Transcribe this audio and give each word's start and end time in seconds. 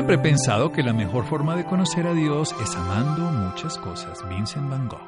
Siempre 0.00 0.16
he 0.16 0.18
pensado 0.18 0.72
que 0.72 0.82
la 0.82 0.94
mejor 0.94 1.26
forma 1.26 1.54
de 1.56 1.66
conocer 1.66 2.06
a 2.06 2.14
Dios 2.14 2.54
es 2.62 2.74
amando 2.74 3.20
muchas 3.20 3.76
cosas. 3.76 4.26
Vincent 4.30 4.70
Van 4.70 4.88
Gogh. 4.88 5.06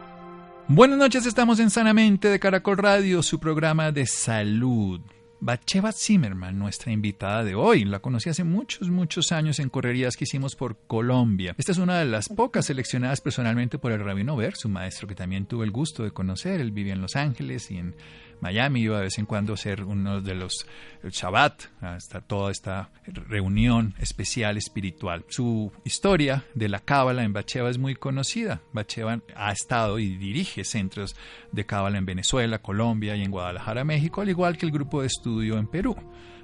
Buenas 0.68 0.98
noches, 0.98 1.24
estamos 1.24 1.60
en 1.60 1.70
Sanamente 1.70 2.28
de 2.28 2.38
Caracol 2.38 2.76
Radio, 2.76 3.22
su 3.22 3.40
programa 3.40 3.90
de 3.90 4.04
salud. 4.04 5.00
Bacheva 5.40 5.92
Zimmerman, 5.92 6.58
nuestra 6.58 6.92
invitada 6.92 7.42
de 7.42 7.54
hoy, 7.54 7.86
la 7.86 8.00
conocí 8.00 8.28
hace 8.28 8.44
muchos, 8.44 8.90
muchos 8.90 9.32
años 9.32 9.60
en 9.60 9.70
correrías 9.70 10.14
que 10.14 10.24
hicimos 10.24 10.56
por 10.56 10.76
Colombia. 10.86 11.54
Esta 11.56 11.72
es 11.72 11.78
una 11.78 11.98
de 11.98 12.04
las 12.04 12.28
pocas 12.28 12.66
seleccionadas 12.66 13.22
personalmente 13.22 13.78
por 13.78 13.92
el 13.92 14.04
rabino 14.04 14.36
Ver, 14.36 14.56
su 14.56 14.68
maestro 14.68 15.08
que 15.08 15.14
también 15.14 15.46
tuve 15.46 15.64
el 15.64 15.70
gusto 15.70 16.04
de 16.04 16.10
conocer. 16.10 16.60
Él 16.60 16.70
vivía 16.70 16.92
en 16.92 17.00
Los 17.00 17.16
Ángeles 17.16 17.70
y 17.70 17.78
en 17.78 17.96
Miami, 18.42 18.80
iba 18.80 18.98
de 18.98 19.04
vez 19.04 19.18
en 19.18 19.26
cuando 19.26 19.54
a 19.54 19.56
ser 19.56 19.84
uno 19.84 20.20
de 20.20 20.34
los 20.34 20.66
el 21.04 21.10
Shabbat, 21.10 21.62
hasta 21.80 22.20
toda 22.20 22.50
esta 22.50 22.90
reunión 23.06 23.94
especial 23.98 24.56
espiritual. 24.56 25.24
Su 25.28 25.70
historia 25.84 26.44
de 26.54 26.68
la 26.68 26.80
Cábala 26.80 27.22
en 27.22 27.32
Bacheva 27.32 27.70
es 27.70 27.78
muy 27.78 27.94
conocida. 27.94 28.60
Bacheva 28.72 29.20
ha 29.36 29.52
estado 29.52 30.00
y 30.00 30.16
dirige 30.16 30.64
centros 30.64 31.14
de 31.52 31.66
Cábala 31.66 31.98
en 31.98 32.04
Venezuela, 32.04 32.58
Colombia 32.58 33.14
y 33.14 33.22
en 33.22 33.30
Guadalajara, 33.30 33.84
México, 33.84 34.22
al 34.22 34.28
igual 34.28 34.58
que 34.58 34.66
el 34.66 34.72
grupo 34.72 35.02
de 35.02 35.06
estudio 35.06 35.56
en 35.56 35.68
Perú. 35.68 35.96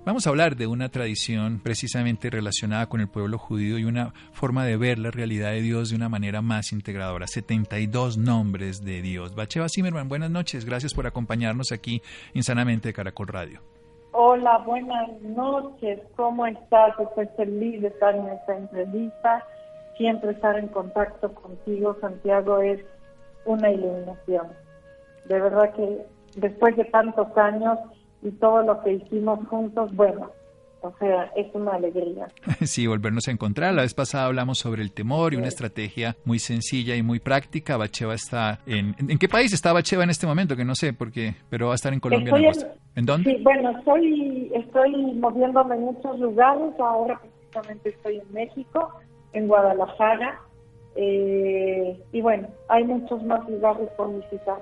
Vamos 0.05 0.27
a 0.27 0.31
hablar 0.31 0.57
de 0.57 0.67
una 0.67 0.89
tradición 0.89 1.61
precisamente 1.63 2.31
relacionada 2.31 2.89
con 2.89 3.01
el 3.01 3.09
pueblo 3.09 3.37
judío 3.37 3.79
y 3.79 3.85
una 3.85 4.15
forma 4.33 4.65
de 4.65 4.77
ver 4.77 4.99
la 4.99 5.11
realidad 5.11 5.51
de 5.51 5.61
Dios 5.61 5.91
de 5.91 5.97
una 5.97 6.09
manera 6.09 6.41
más 6.41 6.73
integradora. 6.73 7.27
72 7.27 8.17
nombres 8.17 8.85
de 8.85 9.03
Dios. 9.03 9.35
Bacheva 9.35 9.69
Zimmerman, 9.69 10.09
buenas 10.09 10.31
noches. 10.31 10.65
Gracias 10.65 10.95
por 10.95 11.07
acompañarnos 11.07 11.73
aquí 11.73 12.01
en 12.33 12.43
Sanamente 12.43 12.89
de 12.89 12.95
Caracol 12.95 13.29
Radio. 13.29 13.61
Hola, 14.13 14.59
buenas 14.59 15.21
noches. 15.21 16.01
¿Cómo 16.17 16.47
estás? 16.47 16.99
Estoy 16.99 17.29
feliz 17.37 17.83
de 17.83 17.89
estar 17.89 18.15
en 18.15 18.29
esta 18.29 18.57
entrevista. 18.57 19.45
Siempre 19.99 20.31
estar 20.31 20.59
en 20.59 20.69
contacto 20.69 21.35
contigo, 21.35 21.97
Santiago, 22.01 22.61
es 22.61 22.81
una 23.45 23.71
iluminación. 23.71 24.47
De 25.27 25.41
verdad 25.41 25.75
que 25.75 26.07
después 26.37 26.77
de 26.77 26.85
tantos 26.85 27.37
años 27.37 27.79
y 28.23 28.31
todo 28.33 28.63
lo 28.63 28.83
que 28.83 28.95
hicimos 28.95 29.47
juntos, 29.49 29.95
bueno, 29.95 30.31
o 30.81 30.93
sea, 30.99 31.25
es 31.37 31.53
una 31.55 31.73
alegría. 31.73 32.29
Sí, 32.65 32.87
volvernos 32.87 33.29
a 33.29 33.31
encontrar. 33.31 33.75
La 33.75 33.83
vez 33.83 33.95
pasada 33.95 34.27
hablamos 34.27 34.59
sobre 34.59 34.83
el 34.83 34.93
temor 34.93 35.35
y 35.35 35.37
una 35.37 35.49
estrategia 35.49 36.17
muy 36.25 36.39
sencilla 36.39 36.95
y 36.97 37.03
muy 37.03 37.19
práctica. 37.19 37.77
Bacheva 37.77 38.15
está 38.15 38.61
en... 38.67 38.95
¿En 38.99 39.19
qué 39.19 39.29
país 39.29 39.53
está 39.53 39.73
Bacheva 39.73 40.05
en 40.05 40.11
este 40.11 40.27
momento? 40.27 40.57
Que 40.57 40.65
no 40.65 40.75
sé, 40.75 40.93
porque 40.93 41.35
pero 41.51 41.67
va 41.67 41.73
a 41.73 41.75
estar 41.77 41.93
en 41.93 42.01
Colombia. 42.01 42.33
Estoy 42.35 42.65
en, 42.65 42.73
en, 42.97 43.07
dónde? 43.07 43.31
Sí, 43.31 43.43
bueno, 43.43 43.71
estoy, 43.79 44.53
estoy 44.55 45.15
moviéndome 45.15 45.75
en 45.77 45.83
muchos 45.83 46.19
lugares. 46.21 46.75
Ahora 46.79 47.21
precisamente 47.21 47.89
estoy 47.91 48.19
en 48.19 48.33
México, 48.33 48.93
en 49.33 49.49
Guadalajara. 49.49 50.41
Eh, 50.95 52.01
y 52.13 52.21
bueno, 52.21 52.49
hay 52.69 52.85
muchos 52.85 53.23
más 53.25 53.49
lugares 53.49 53.89
por 53.97 54.15
visitar. 54.15 54.59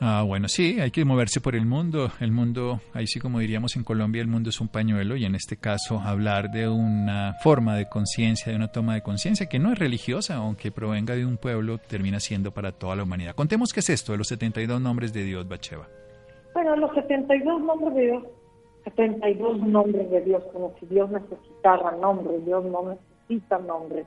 Ah, 0.00 0.22
bueno, 0.26 0.46
sí, 0.48 0.78
hay 0.78 0.90
que 0.90 1.04
moverse 1.04 1.40
por 1.40 1.54
el 1.54 1.64
mundo. 1.64 2.10
El 2.20 2.30
mundo, 2.30 2.80
ahí 2.92 3.06
sí 3.06 3.18
como 3.18 3.38
diríamos 3.38 3.76
en 3.76 3.84
Colombia, 3.84 4.20
el 4.20 4.28
mundo 4.28 4.50
es 4.50 4.60
un 4.60 4.68
pañuelo 4.68 5.16
y 5.16 5.24
en 5.24 5.34
este 5.34 5.56
caso 5.56 6.00
hablar 6.00 6.50
de 6.50 6.68
una 6.68 7.34
forma 7.42 7.76
de 7.76 7.88
conciencia, 7.88 8.52
de 8.52 8.56
una 8.56 8.68
toma 8.68 8.94
de 8.94 9.02
conciencia 9.02 9.48
que 9.48 9.58
no 9.58 9.72
es 9.72 9.78
religiosa, 9.78 10.36
aunque 10.36 10.70
provenga 10.70 11.14
de 11.14 11.24
un 11.24 11.38
pueblo, 11.38 11.78
termina 11.78 12.20
siendo 12.20 12.52
para 12.52 12.72
toda 12.72 12.94
la 12.96 13.04
humanidad. 13.04 13.34
Contemos 13.34 13.72
qué 13.72 13.80
es 13.80 13.90
esto 13.90 14.12
de 14.12 14.18
los 14.18 14.28
72 14.28 14.80
nombres 14.80 15.12
de 15.12 15.24
Dios, 15.24 15.48
Bacheva. 15.48 15.88
Bueno, 16.52 16.76
los 16.76 16.94
72 16.94 17.60
nombres 17.62 17.94
de 17.94 18.02
Dios, 18.02 18.24
72 18.84 19.60
nombres 19.60 20.10
de 20.10 20.20
Dios, 20.22 20.42
como 20.52 20.74
si 20.78 20.86
Dios 20.86 21.10
necesitara 21.10 21.92
nombres, 21.92 22.44
Dios 22.44 22.64
no 22.66 22.96
necesita 23.28 23.58
nombres. 23.58 24.06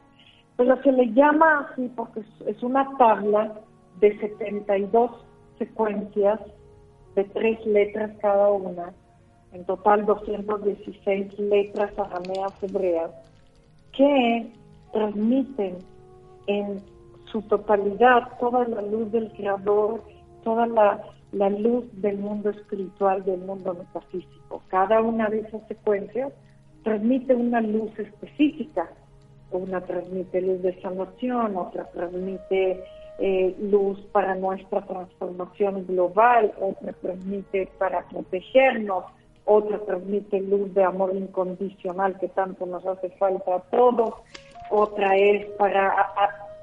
Pero 0.56 0.82
se 0.84 0.92
le 0.92 1.12
llama 1.14 1.68
así 1.72 1.90
porque 1.96 2.22
es 2.46 2.62
una 2.62 2.88
tabla 2.98 3.60
de 4.00 4.18
72 4.20 5.29
secuencias 5.60 6.40
de 7.16 7.24
tres 7.26 7.64
letras 7.66 8.12
cada 8.22 8.50
una, 8.50 8.94
en 9.52 9.64
total 9.66 10.06
216 10.06 11.38
letras 11.38 11.92
arameas 11.98 12.54
hebreas, 12.64 13.12
que 13.92 14.52
transmiten 14.92 15.78
en 16.48 16.82
su 17.32 17.42
totalidad 17.44 18.38
toda 18.40 18.68
la 18.68 18.82
luz 18.82 19.12
del 19.12 19.32
Creador, 19.34 20.02
toda 20.44 20.66
la, 20.66 21.04
la 21.32 21.50
luz 21.50 21.86
del 22.02 22.18
mundo 22.18 22.50
espiritual, 22.50 23.24
del 23.24 23.42
mundo 23.42 23.74
metafísico. 23.74 24.64
Cada 24.70 25.02
una 25.02 25.30
de 25.30 25.42
esas 25.42 25.68
secuencias 25.68 26.34
transmite 26.84 27.36
una 27.36 27.62
luz 27.62 27.98
específica. 28.00 28.90
Una 29.52 29.82
transmite 29.82 30.42
luz 30.42 30.62
de 30.62 30.80
sanación, 30.82 31.58
otra 31.58 31.86
transmite 31.92 32.84
eh, 33.22 33.54
luz 33.60 34.00
para 34.14 34.36
nuestra 34.36 34.82
transformación 34.82 35.86
global, 35.88 36.54
otra 36.62 36.94
transmite 36.94 37.70
para 37.78 38.08
protegernos, 38.08 39.04
otra 39.44 39.78
transmite 39.80 40.40
luz 40.40 40.74
de 40.74 40.84
amor 40.84 41.14
incondicional 41.14 42.18
que 42.18 42.30
tanto 42.30 42.66
nos 42.66 42.86
hace 42.86 43.10
falta 43.12 43.56
a 43.56 43.60
todos, 43.72 44.14
otra 44.70 45.18
es 45.18 45.46
para 45.58 46.14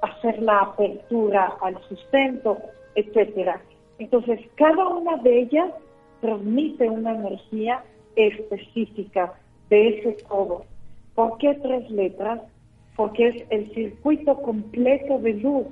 hacer 0.01 0.41
la 0.41 0.61
apertura 0.61 1.53
al 1.61 1.79
sustento, 1.89 2.57
etcétera. 2.95 3.61
Entonces, 3.99 4.41
cada 4.55 4.89
una 4.89 5.19
de 5.19 5.41
ellas 5.41 5.71
transmite 6.21 6.89
una 6.89 7.17
energía 7.17 7.83
específica 8.15 9.35
de 9.69 9.89
ese 9.89 10.13
todo. 10.27 10.65
¿Por 11.15 11.37
qué 11.39 11.55
tres 11.63 11.91
letras? 11.91 12.41
Porque 12.95 13.29
es 13.29 13.45
el 13.51 13.75
circuito 13.75 14.41
completo 14.41 15.19
de 15.19 15.35
luz 15.35 15.67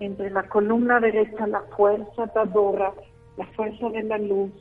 entre 0.00 0.30
la 0.30 0.44
columna 0.44 1.00
derecha 1.00 1.46
la 1.46 1.62
fuerza 1.76 2.26
dadora, 2.34 2.92
la 3.36 3.46
fuerza 3.48 3.88
de 3.90 4.02
la 4.02 4.18
luz, 4.18 4.52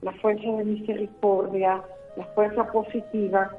la 0.00 0.12
fuerza 0.12 0.48
de 0.50 0.64
misericordia, 0.64 1.82
la 2.16 2.24
fuerza 2.34 2.64
positiva, 2.70 3.50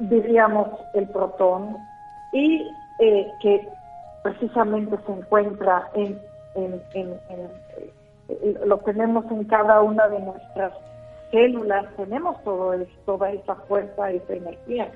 diríamos 0.00 0.68
el 0.94 1.08
protón, 1.08 1.76
y 2.32 2.66
eh, 3.00 3.26
que 3.42 3.68
precisamente 4.22 4.96
se 5.06 5.12
encuentra 5.12 5.90
en, 5.94 6.18
en, 6.54 6.82
eh, 6.94 8.54
lo 8.64 8.78
tenemos 8.78 9.24
en 9.30 9.44
cada 9.44 9.82
una 9.82 10.06
de 10.08 10.20
nuestras 10.20 10.72
células, 11.30 11.86
tenemos 11.96 12.42
todo 12.44 12.74
toda 13.04 13.30
esa 13.30 13.54
fuerza, 13.54 14.10
esa 14.10 14.34
energía. 14.34 14.90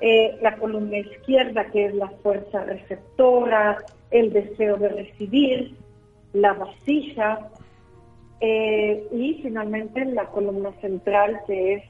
Eh, 0.00 0.38
la 0.40 0.56
columna 0.56 0.98
izquierda, 0.98 1.64
que 1.66 1.86
es 1.86 1.94
la 1.94 2.08
fuerza 2.22 2.64
receptora, 2.64 3.78
el 4.10 4.32
deseo 4.32 4.76
de 4.76 4.88
recibir, 4.88 5.76
la 6.32 6.52
vasija, 6.54 7.50
eh, 8.40 9.06
y 9.12 9.34
finalmente 9.42 10.04
la 10.06 10.26
columna 10.26 10.72
central, 10.80 11.40
que 11.46 11.74
es 11.74 11.84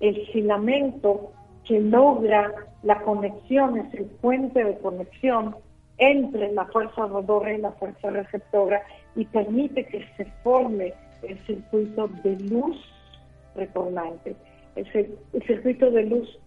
el 0.00 0.26
filamento 0.28 1.32
que 1.64 1.80
logra 1.80 2.52
la 2.82 3.00
conexión, 3.02 3.78
es 3.78 3.94
el 3.94 4.04
puente 4.04 4.62
de 4.62 4.78
conexión 4.78 5.56
entre 5.96 6.52
la 6.52 6.66
fuerza 6.66 7.06
rodora 7.06 7.52
y 7.52 7.58
la 7.58 7.72
fuerza 7.72 8.10
receptora 8.10 8.82
y 9.16 9.24
permite 9.24 9.84
que 9.86 10.04
se 10.16 10.26
forme 10.44 10.94
el 11.22 11.38
circuito 11.46 12.08
de 12.22 12.38
luz 12.38 12.76
retornante, 13.56 14.36
el, 14.76 15.18
el 15.32 15.42
circuito 15.42 15.90
de 15.90 16.04
luz 16.04 16.38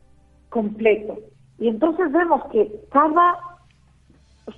completo. 0.49 1.17
Y 1.59 1.67
entonces 1.67 2.11
vemos 2.11 2.43
que 2.51 2.71
cada 2.91 3.50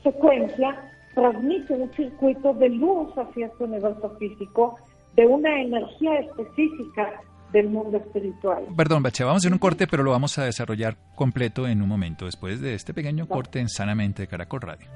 secuencia 0.02 0.76
transmite 1.14 1.74
un 1.74 1.92
circuito 1.94 2.54
de 2.54 2.70
luz 2.70 3.10
hacia 3.18 3.48
este 3.48 3.64
universo 3.64 4.16
físico 4.18 4.78
de 5.16 5.26
una 5.28 5.62
energía 5.62 6.20
específica 6.20 7.22
del 7.52 7.70
mundo 7.70 7.98
espiritual. 7.98 8.64
Perdón, 8.76 9.04
Bache, 9.04 9.24
vamos 9.24 9.38
a 9.38 9.42
hacer 9.44 9.54
un 9.54 9.60
corte, 9.60 9.86
pero 9.88 10.04
lo 10.04 10.12
vamos 10.12 10.38
a 10.40 10.46
desarrollar 10.46 10.98
completo 11.16 11.68
en 11.68 11.82
un 11.82 11.88
momento, 11.88 12.26
después 12.26 12.60
de 12.60 12.74
este 12.74 12.94
pequeño 12.94 13.28
corte 13.28 13.60
en 13.60 13.70
Sanamente 13.70 14.24
de 14.24 14.28
Caracol 14.28 14.62
Radio. 14.62 14.88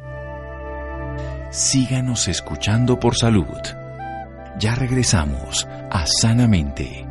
Síganos 1.51 2.27
escuchando 2.27 2.99
por 2.99 3.15
salud. 3.15 3.45
Ya 4.59 4.73
regresamos 4.73 5.67
a 5.91 6.05
Sanamente. 6.07 7.05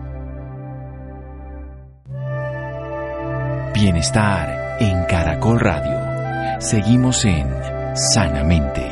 Bienestar 3.73 4.79
en 4.81 5.05
Caracol 5.05 5.61
Radio. 5.61 6.06
Seguimos 6.59 7.23
en 7.27 7.47
Sanamente. 7.95 8.83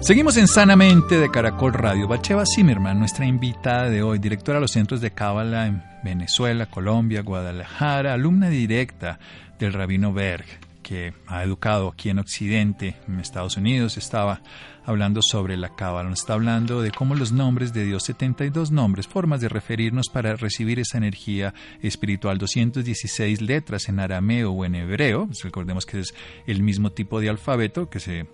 Seguimos 0.00 0.36
en 0.36 0.48
Sanamente 0.48 1.18
de 1.18 1.30
Caracol 1.30 1.72
Radio. 1.72 2.08
Bacheva 2.08 2.44
Zimmerman, 2.44 2.98
nuestra 2.98 3.24
invitada 3.24 3.88
de 3.88 4.02
hoy, 4.02 4.18
directora 4.18 4.58
de 4.58 4.62
los 4.62 4.72
centros 4.72 5.00
de 5.00 5.12
Cábala 5.12 5.68
en 5.68 5.84
Venezuela, 6.02 6.66
Colombia, 6.66 7.22
Guadalajara, 7.22 8.12
alumna 8.12 8.48
directa 8.48 9.20
del 9.60 9.72
Rabino 9.72 10.12
Berg, 10.12 10.44
que 10.82 11.14
ha 11.28 11.44
educado 11.44 11.88
aquí 11.88 12.10
en 12.10 12.18
Occidente, 12.18 12.96
en 13.08 13.20
Estados 13.20 13.56
Unidos, 13.56 13.96
estaba 13.96 14.42
hablando 14.84 15.20
sobre 15.22 15.56
la 15.56 15.74
cábala, 15.74 16.10
nos 16.10 16.20
está 16.20 16.34
hablando 16.34 16.82
de 16.82 16.90
cómo 16.90 17.14
los 17.14 17.32
nombres 17.32 17.72
de 17.72 17.84
Dios, 17.84 18.04
72 18.04 18.70
nombres, 18.70 19.06
formas 19.06 19.40
de 19.40 19.48
referirnos 19.48 20.08
para 20.08 20.36
recibir 20.36 20.78
esa 20.78 20.98
energía 20.98 21.54
espiritual, 21.82 22.38
216 22.38 23.40
letras 23.40 23.88
en 23.88 24.00
arameo 24.00 24.52
o 24.52 24.64
en 24.64 24.74
hebreo, 24.74 25.26
pues 25.26 25.42
recordemos 25.42 25.86
que 25.86 26.00
es 26.00 26.14
el 26.46 26.62
mismo 26.62 26.90
tipo 26.90 27.20
de 27.20 27.28
alfabeto 27.28 27.88
que 27.88 28.00
se 28.00 28.26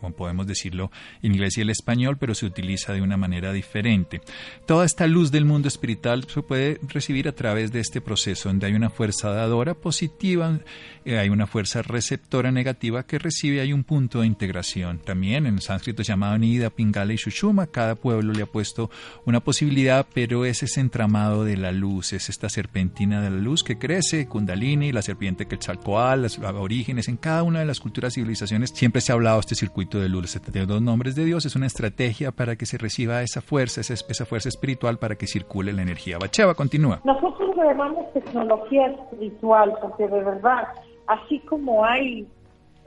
como 0.00 0.14
podemos 0.14 0.46
decirlo 0.46 0.90
inglés 1.22 1.58
y 1.58 1.62
el 1.62 1.70
español, 1.70 2.16
pero 2.18 2.34
se 2.34 2.46
utiliza 2.46 2.92
de 2.92 3.02
una 3.02 3.16
manera 3.16 3.52
diferente. 3.52 4.20
Toda 4.66 4.84
esta 4.84 5.06
luz 5.06 5.30
del 5.30 5.44
mundo 5.44 5.68
espiritual 5.68 6.24
se 6.28 6.42
puede 6.42 6.80
recibir 6.88 7.28
a 7.28 7.32
través 7.32 7.72
de 7.72 7.80
este 7.80 8.00
proceso, 8.00 8.48
donde 8.48 8.66
hay 8.66 8.74
una 8.74 8.90
fuerza 8.90 9.30
dadora 9.30 9.74
positiva, 9.74 10.60
eh, 11.04 11.18
hay 11.18 11.28
una 11.28 11.46
fuerza 11.46 11.82
receptora 11.82 12.52
negativa 12.52 13.04
que 13.04 13.18
recibe, 13.18 13.60
hay 13.60 13.72
un 13.72 13.84
punto 13.84 14.20
de 14.20 14.26
integración. 14.26 14.98
También 14.98 15.46
en 15.46 15.54
el 15.54 15.62
sánscrito 15.88 16.02
llamado 16.02 16.36
Nida, 16.38 16.70
Pingala 16.70 17.12
y 17.12 17.16
Shushuma, 17.16 17.66
cada 17.66 17.94
pueblo 17.94 18.32
le 18.32 18.42
ha 18.42 18.46
puesto 18.46 18.90
una 19.24 19.40
posibilidad, 19.40 20.06
pero 20.12 20.44
es 20.44 20.62
ese 20.62 20.80
entramado 20.80 21.44
de 21.44 21.56
la 21.56 21.72
luz, 21.72 22.12
es 22.12 22.28
esta 22.28 22.48
serpentina 22.48 23.22
de 23.22 23.30
la 23.30 23.38
luz 23.38 23.64
que 23.64 23.78
crece, 23.78 24.28
Kundalini, 24.28 24.92
la 24.92 25.00
serpiente 25.00 25.46
Quetzalcoatl, 25.46 26.22
los 26.22 26.38
orígenes, 26.38 27.08
en 27.08 27.16
cada 27.16 27.42
una 27.42 27.60
de 27.60 27.64
las 27.64 27.80
culturas 27.80 28.14
civilizaciones 28.14 28.70
siempre 28.70 29.00
se 29.00 29.12
ha 29.12 29.14
hablado 29.14 29.36
de 29.36 29.40
este 29.40 29.54
circuito 29.54 29.98
de 29.98 30.08
luz, 30.08 30.30
72 30.30 30.82
nombres 30.82 31.14
de 31.14 31.24
Dios, 31.24 31.46
es 31.46 31.56
una 31.56 31.66
estrategia 31.66 32.32
para 32.32 32.56
que 32.56 32.66
se 32.66 32.76
reciba 32.76 33.22
esa 33.22 33.40
fuerza, 33.40 33.80
esa, 33.80 33.94
esa 33.94 34.26
fuerza 34.26 34.50
espiritual 34.50 34.98
para 34.98 35.14
que 35.14 35.26
circule 35.26 35.72
la 35.72 35.82
energía. 35.82 36.18
Bacheva, 36.18 36.54
continúa. 36.54 37.00
Nosotros 37.04 37.56
llamamos 37.56 38.12
tecnología 38.12 38.88
espiritual, 38.88 39.72
porque 39.80 40.06
de 40.06 40.22
verdad, 40.22 40.68
así 41.06 41.38
como 41.40 41.84
hay 41.84 42.26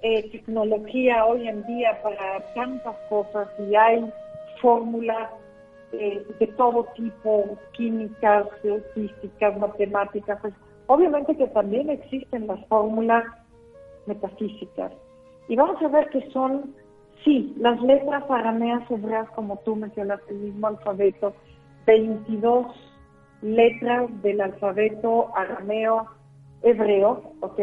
eh, 0.01 0.29
tecnología 0.31 1.25
hoy 1.25 1.47
en 1.47 1.65
día 1.65 2.01
para 2.01 2.53
tantas 2.53 2.95
cosas 3.09 3.47
y 3.59 3.75
hay 3.75 4.11
fórmulas 4.61 5.29
eh, 5.93 6.25
de 6.39 6.47
todo 6.47 6.85
tipo, 6.95 7.57
químicas, 7.73 8.47
físicas, 8.93 9.57
matemáticas, 9.57 10.39
pues, 10.41 10.53
obviamente 10.87 11.35
que 11.35 11.47
también 11.47 11.89
existen 11.89 12.47
las 12.47 12.65
fórmulas 12.67 13.25
metafísicas. 14.05 14.91
Y 15.47 15.55
vamos 15.55 15.81
a 15.81 15.87
ver 15.89 16.09
que 16.09 16.29
son 16.31 16.73
Sí, 17.23 17.53
las 17.59 17.79
letras 17.81 18.23
arameas 18.29 18.89
hebreas, 18.89 19.29
como 19.31 19.57
tú 19.57 19.75
mencionas, 19.75 20.19
el 20.27 20.37
mismo 20.37 20.67
alfabeto, 20.67 21.33
22 21.85 22.65
letras 23.43 24.09
del 24.23 24.41
alfabeto 24.41 25.29
arameo 25.35 26.07
hebreo, 26.63 27.33
¿ok? 27.41 27.59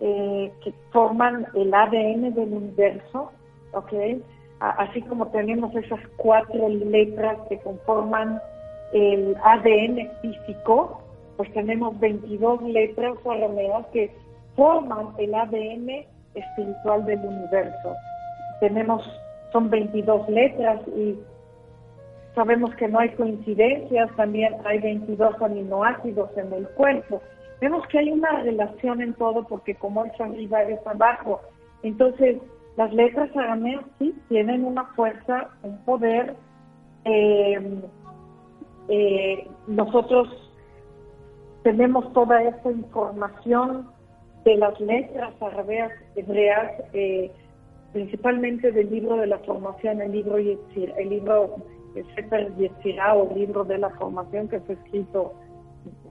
Eh, 0.00 0.52
que 0.62 0.74
forman 0.92 1.46
el 1.54 1.72
ADN 1.72 2.34
del 2.34 2.52
universo, 2.52 3.32
¿ok? 3.72 3.92
Así 4.60 5.00
como 5.02 5.26
tenemos 5.28 5.74
esas 5.74 6.00
cuatro 6.16 6.68
letras 6.68 7.38
que 7.48 7.58
conforman 7.60 8.40
el 8.92 9.36
ADN 9.42 10.10
físico, 10.22 11.00
pues 11.36 11.52
tenemos 11.52 11.98
22 11.98 12.62
letras 12.62 13.16
arameas 13.24 13.86
que 13.92 14.10
forman 14.54 15.08
el 15.18 15.34
ADN 15.34 16.06
espiritual 16.34 17.04
del 17.06 17.20
universo 17.20 17.94
tenemos, 18.60 19.02
son 19.52 19.70
22 19.70 20.28
letras 20.28 20.80
y 20.96 21.16
sabemos 22.34 22.74
que 22.76 22.88
no 22.88 22.98
hay 22.98 23.10
coincidencias, 23.10 24.10
también 24.16 24.54
hay 24.64 24.78
22 24.78 25.40
aminoácidos 25.40 26.30
en 26.36 26.52
el 26.52 26.68
cuerpo. 26.70 27.22
Vemos 27.60 27.86
que 27.88 27.98
hay 27.98 28.10
una 28.10 28.42
relación 28.42 29.00
en 29.00 29.14
todo 29.14 29.44
porque 29.46 29.74
como 29.74 30.04
es 30.04 30.20
arriba 30.20 30.62
es 30.62 30.86
abajo. 30.86 31.40
Entonces, 31.82 32.38
las 32.76 32.92
letras 32.92 33.34
arameas 33.34 33.84
sí 33.98 34.14
tienen 34.28 34.64
una 34.64 34.84
fuerza, 34.94 35.48
un 35.62 35.78
poder. 35.84 36.34
Eh, 37.04 37.80
eh, 38.88 39.48
nosotros 39.66 40.28
tenemos 41.62 42.12
toda 42.12 42.42
esta 42.42 42.70
información 42.70 43.88
de 44.44 44.56
las 44.56 44.78
letras 44.80 45.34
arameas 45.40 45.92
hebreas 46.14 46.72
eh, 46.92 47.32
principalmente 47.92 48.70
del 48.70 48.90
libro 48.90 49.16
de 49.16 49.26
la 49.26 49.38
formación, 49.38 50.02
el 50.02 50.12
libro 50.12 50.36
el 50.36 51.08
libro 51.08 51.56
Sefer 52.14 52.54
Yetzirah 52.56 53.14
o 53.14 53.30
el 53.30 53.38
libro 53.38 53.64
de 53.64 53.78
la 53.78 53.90
formación 53.90 54.48
que 54.48 54.60
fue 54.60 54.74
escrito 54.74 55.32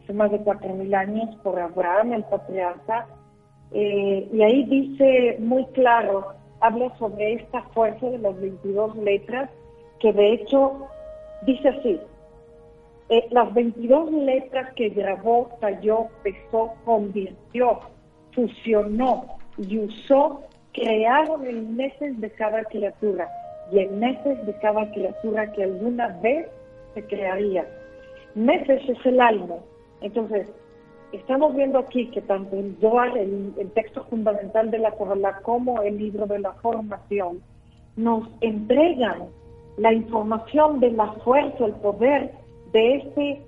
hace 0.06 0.14
más 0.14 0.32
de 0.32 0.40
cuatro 0.40 0.74
mil 0.74 0.94
años 0.94 1.36
por 1.44 1.60
Abraham, 1.60 2.14
el 2.14 2.24
patriarca, 2.26 3.08
eh, 3.72 4.30
y 4.32 4.42
ahí 4.42 4.64
dice 4.66 5.38
muy 5.40 5.66
claro, 5.68 6.28
habla 6.62 6.96
sobre 6.98 7.34
esta 7.34 7.64
fuerza 7.74 8.08
de 8.08 8.20
las 8.20 8.40
22 8.40 8.96
letras, 8.98 9.50
que 10.00 10.14
de 10.14 10.34
hecho 10.34 10.88
dice 11.46 11.70
así, 11.70 12.00
eh, 13.10 13.28
las 13.32 13.54
22 13.54 14.12
letras 14.12 14.74
que 14.76 14.90
grabó, 14.90 15.50
talló, 15.60 16.08
pesó, 16.24 16.74
convirtió, 16.86 17.80
fusionó 18.34 19.26
y 19.58 19.80
usó 19.80 20.42
crearon 20.74 21.46
el 21.46 21.64
meses 21.70 22.20
de 22.20 22.30
cada 22.32 22.64
criatura 22.66 23.30
y 23.72 23.80
el 23.80 23.92
meses 23.92 24.46
de 24.46 24.54
cada 24.60 24.92
criatura 24.92 25.52
que 25.54 25.64
alguna 25.64 26.10
vez 26.22 26.48
se 26.94 27.04
crearía. 27.08 27.66
Meses 28.36 28.82
es 28.88 29.06
el 29.06 29.22
alma. 29.22 29.56
Entonces, 30.06 30.48
estamos 31.12 31.56
viendo 31.56 31.80
aquí 31.80 32.08
que 32.12 32.22
tanto 32.22 32.56
el 32.56 32.78
Zohar, 32.80 33.18
el, 33.18 33.54
texto 33.74 34.06
fundamental 34.06 34.72
de 34.72 34.80
la 34.80 34.92
Kabbalah, 34.92 35.42
como 35.42 35.82
el 35.82 35.98
libro 35.98 36.28
de 36.28 36.40
la 36.40 36.54
formación, 36.54 37.42
nos 37.98 38.30
entregan 38.42 39.26
la 39.78 39.92
información 39.92 40.80
de 40.80 40.92
la 40.92 41.12
fuerza, 41.24 41.66
el 41.66 41.74
poder 41.74 42.32
de 42.72 42.96
este 42.96 43.42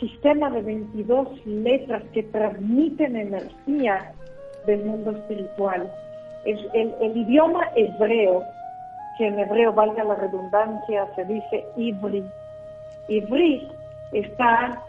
sistema 0.00 0.50
de 0.50 0.62
22 0.62 1.46
letras 1.46 2.02
que 2.12 2.24
transmiten 2.24 3.16
energía 3.16 4.12
del 4.66 4.84
mundo 4.84 5.12
espiritual 5.12 5.90
el, 6.44 7.16
idioma 7.16 7.70
hebreo, 7.76 8.42
que 9.16 9.26
en 9.26 9.38
hebreo 9.38 9.72
valga 9.72 10.04
la 10.04 10.14
redundancia, 10.16 11.06
se 11.14 11.24
dice 11.24 11.64
ibri. 11.76 12.24
Ibri 13.08 13.68
está 14.12 14.82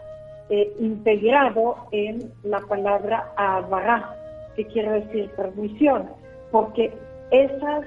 eh, 0.48 0.72
integrado 0.78 1.76
en 1.90 2.32
la 2.44 2.60
palabra 2.60 3.32
avará, 3.36 4.14
que 4.54 4.64
quiere 4.66 5.04
decir 5.04 5.30
transmisión, 5.36 6.08
porque 6.50 6.92
esas 7.30 7.84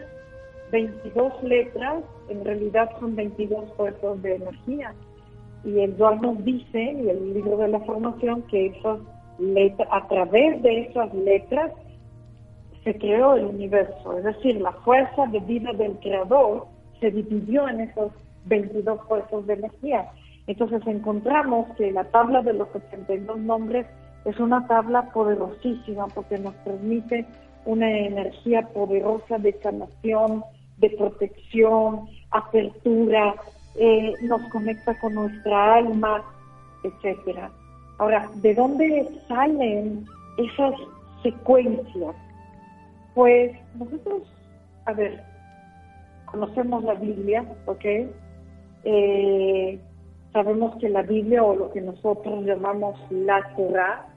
22 0.71 1.43
letras 1.43 2.03
en 2.29 2.45
realidad 2.45 2.89
son 2.99 3.15
22 3.15 3.71
puertos 3.71 4.21
de 4.21 4.35
energía. 4.35 4.93
Y 5.63 5.79
el 5.79 5.97
Dual 5.97 6.21
nos 6.21 6.43
dice, 6.43 6.81
y 6.81 7.09
el 7.09 7.33
libro 7.33 7.57
de 7.57 7.69
la 7.69 7.79
formación, 7.81 8.43
que 8.43 8.67
esas 8.67 8.99
letras, 9.39 9.87
a 9.91 10.07
través 10.07 10.61
de 10.61 10.81
esas 10.81 11.13
letras 11.13 11.71
se 12.83 12.97
creó 12.97 13.35
el 13.35 13.45
universo. 13.45 14.17
Es 14.17 14.23
decir, 14.23 14.61
la 14.61 14.71
fuerza 14.71 15.25
de 15.27 15.39
vida 15.39 15.71
del 15.73 15.93
creador 15.99 16.67
se 16.99 17.11
dividió 17.11 17.67
en 17.67 17.81
esos 17.81 18.11
22 18.45 18.99
puertos 19.07 19.47
de 19.47 19.53
energía. 19.53 20.11
Entonces 20.49 20.81
encontramos 20.87 21.67
que 21.75 21.91
la 21.91 22.05
tabla 22.05 22.41
de 22.41 22.53
los 22.53 22.69
72 22.69 23.37
nombres 23.37 23.85
es 24.25 24.39
una 24.39 24.65
tabla 24.65 25.03
poderosísima 25.11 26.07
porque 26.07 26.39
nos 26.39 26.55
transmite 26.63 27.27
una 27.65 27.87
energía 27.87 28.63
poderosa 28.69 29.37
de 29.37 29.53
sanación, 29.61 30.43
de 30.77 30.89
protección, 30.89 32.07
apertura, 32.31 33.35
eh, 33.75 34.15
nos 34.23 34.41
conecta 34.49 34.99
con 34.99 35.13
nuestra 35.13 35.75
alma, 35.75 36.23
etcétera. 36.83 37.51
Ahora, 37.99 38.27
¿de 38.37 38.55
dónde 38.55 39.07
salen 39.27 40.03
esas 40.39 40.73
secuencias? 41.21 42.15
Pues 43.13 43.55
nosotros, 43.75 44.23
a 44.85 44.93
ver, 44.93 45.23
conocemos 46.25 46.83
la 46.85 46.95
Biblia, 46.95 47.45
¿ok? 47.67 47.85
Eh, 48.83 49.79
sabemos 50.33 50.75
que 50.77 50.89
la 50.89 51.01
Biblia 51.01 51.43
o 51.43 51.55
lo 51.55 51.71
que 51.71 51.81
nosotros 51.81 52.43
llamamos 52.45 52.99
la 53.09 53.55
Torah 53.55 54.07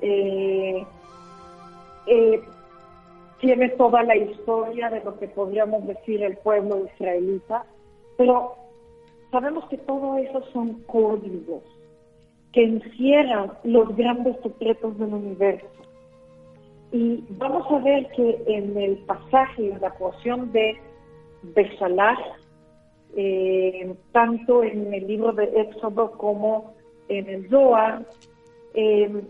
eh, 0.00 0.84
eh, 2.06 2.40
tiene 3.40 3.68
toda 3.70 4.02
la 4.02 4.16
historia 4.16 4.90
de 4.90 5.02
lo 5.02 5.18
que 5.18 5.28
podríamos 5.28 5.86
decir 5.86 6.22
el 6.22 6.36
pueblo 6.38 6.86
israelita, 6.94 7.64
pero 8.16 8.56
sabemos 9.30 9.64
que 9.68 9.78
todo 9.78 10.16
eso 10.16 10.42
son 10.52 10.82
códigos 10.84 11.62
que 12.52 12.64
encierran 12.64 13.52
los 13.64 13.94
grandes 13.96 14.36
secretos 14.42 14.98
del 14.98 15.12
universo. 15.12 15.66
Y 16.92 17.22
vamos 17.30 17.70
a 17.70 17.78
ver 17.80 18.08
que 18.12 18.42
en 18.46 18.76
el 18.78 18.96
pasaje, 18.98 19.70
en 19.72 19.80
la 19.80 19.92
porción 19.94 20.52
de 20.52 20.78
Besalar, 21.42 22.16
eh, 23.16 23.94
tanto 24.12 24.62
en 24.62 24.92
el 24.92 25.06
libro 25.06 25.32
de 25.32 25.44
Éxodo 25.44 26.12
como 26.12 26.74
en 27.08 27.28
el 27.28 27.48
Zohar, 27.48 28.04
eh, 28.74 29.22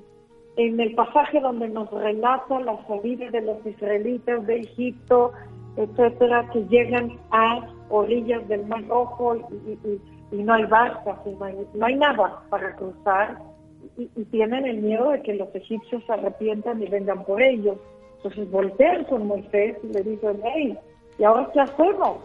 en 0.57 0.81
el 0.81 0.95
pasaje 0.95 1.41
donde 1.41 1.69
nos 1.69 1.91
relata 1.91 2.61
la 2.61 2.85
salida 2.87 3.31
de 3.31 3.43
los 3.43 3.65
israelitas 3.65 4.45
de 4.47 4.61
Egipto, 4.61 5.33
etcétera, 5.77 6.49
que 6.53 6.65
llegan 6.67 7.13
a 7.31 7.69
orillas 7.91 8.47
del 8.49 8.67
Mar 8.67 8.85
Rojo 8.89 9.37
y, 10.33 10.43
no 10.43 10.55
hay 10.55 10.65
barcas, 10.65 11.19
no 11.25 11.45
hay, 11.45 11.55
no 11.75 11.87
hay 11.87 11.95
nada 11.95 12.43
para 12.51 12.75
cruzar 12.75 13.39
y, 13.97 14.07
tienen 14.25 14.67
el 14.67 14.79
miedo 14.79 15.11
de 15.11 15.23
que 15.23 15.35
los 15.35 15.55
egipcios 15.55 16.03
se 16.07 16.13
arrepientan 16.13 16.83
y 16.83 16.87
vengan 16.87 17.25
por 17.25 17.41
ellos. 17.41 17.79
Entonces 18.17 18.51
voltean 18.51 19.05
con 19.05 19.27
Moisés 19.27 19.77
y 19.83 19.93
le 19.93 20.03
dicen, 20.03 20.41
hey, 20.43 20.77
¿y 21.19 21.25
ahora 21.25 21.49
qué 21.53 21.61
hacemos? 21.61 22.19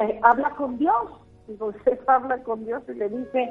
Eh, 0.00 0.20
habla 0.22 0.50
con 0.50 0.78
Dios. 0.78 1.10
Y 1.48 1.52
Moisés 1.52 1.98
habla 2.06 2.42
con 2.42 2.64
Dios 2.64 2.82
y 2.88 2.94
le 2.94 3.08
dice, 3.08 3.48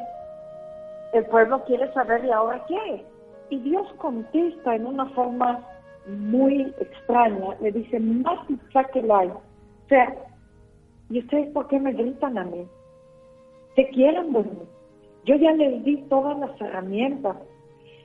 el 1.13 1.25
pueblo 1.25 1.63
quiere 1.65 1.91
saber, 1.93 2.23
¿y 2.25 2.31
ahora 2.31 2.63
qué? 2.67 3.05
Y 3.49 3.59
Dios 3.59 3.87
contesta 3.97 4.75
en 4.75 4.85
una 4.85 5.05
forma 5.07 5.63
muy 6.07 6.73
extraña. 6.79 7.55
Le 7.61 7.71
dice, 7.71 7.99
hay. 9.11 9.29
O 9.29 9.41
sea, 9.89 10.15
¿y 11.09 11.19
ustedes 11.19 11.49
por 11.51 11.67
qué 11.67 11.79
me 11.79 11.93
gritan 11.93 12.37
a 12.37 12.43
mí? 12.43 12.67
¿Qué 13.75 13.89
quieren 13.89 14.33
de? 14.33 14.45
Yo 15.25 15.35
ya 15.35 15.51
les 15.53 15.83
di 15.83 15.97
todas 16.09 16.37
las 16.39 16.59
herramientas. 16.59 17.37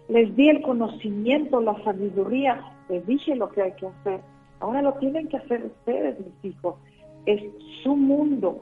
Les 0.09 0.35
di 0.37 0.49
el 0.49 0.63
conocimiento, 0.63 1.61
la 1.61 1.83
sabiduría. 1.85 2.61
Les 2.89 3.07
dije 3.07 3.35
lo 3.37 3.49
que 3.51 3.63
hay 3.63 3.73
que 3.73 3.87
hacer. 3.87 4.21
Ahora 4.61 4.83
lo 4.83 4.93
tienen 4.95 5.29
que 5.29 5.39
hacer 5.39 5.65
ustedes, 5.65 6.19
mis 6.21 6.55
hijos. 6.55 6.77
Es 7.27 7.43
su 7.83 7.97
mundo. 7.97 8.61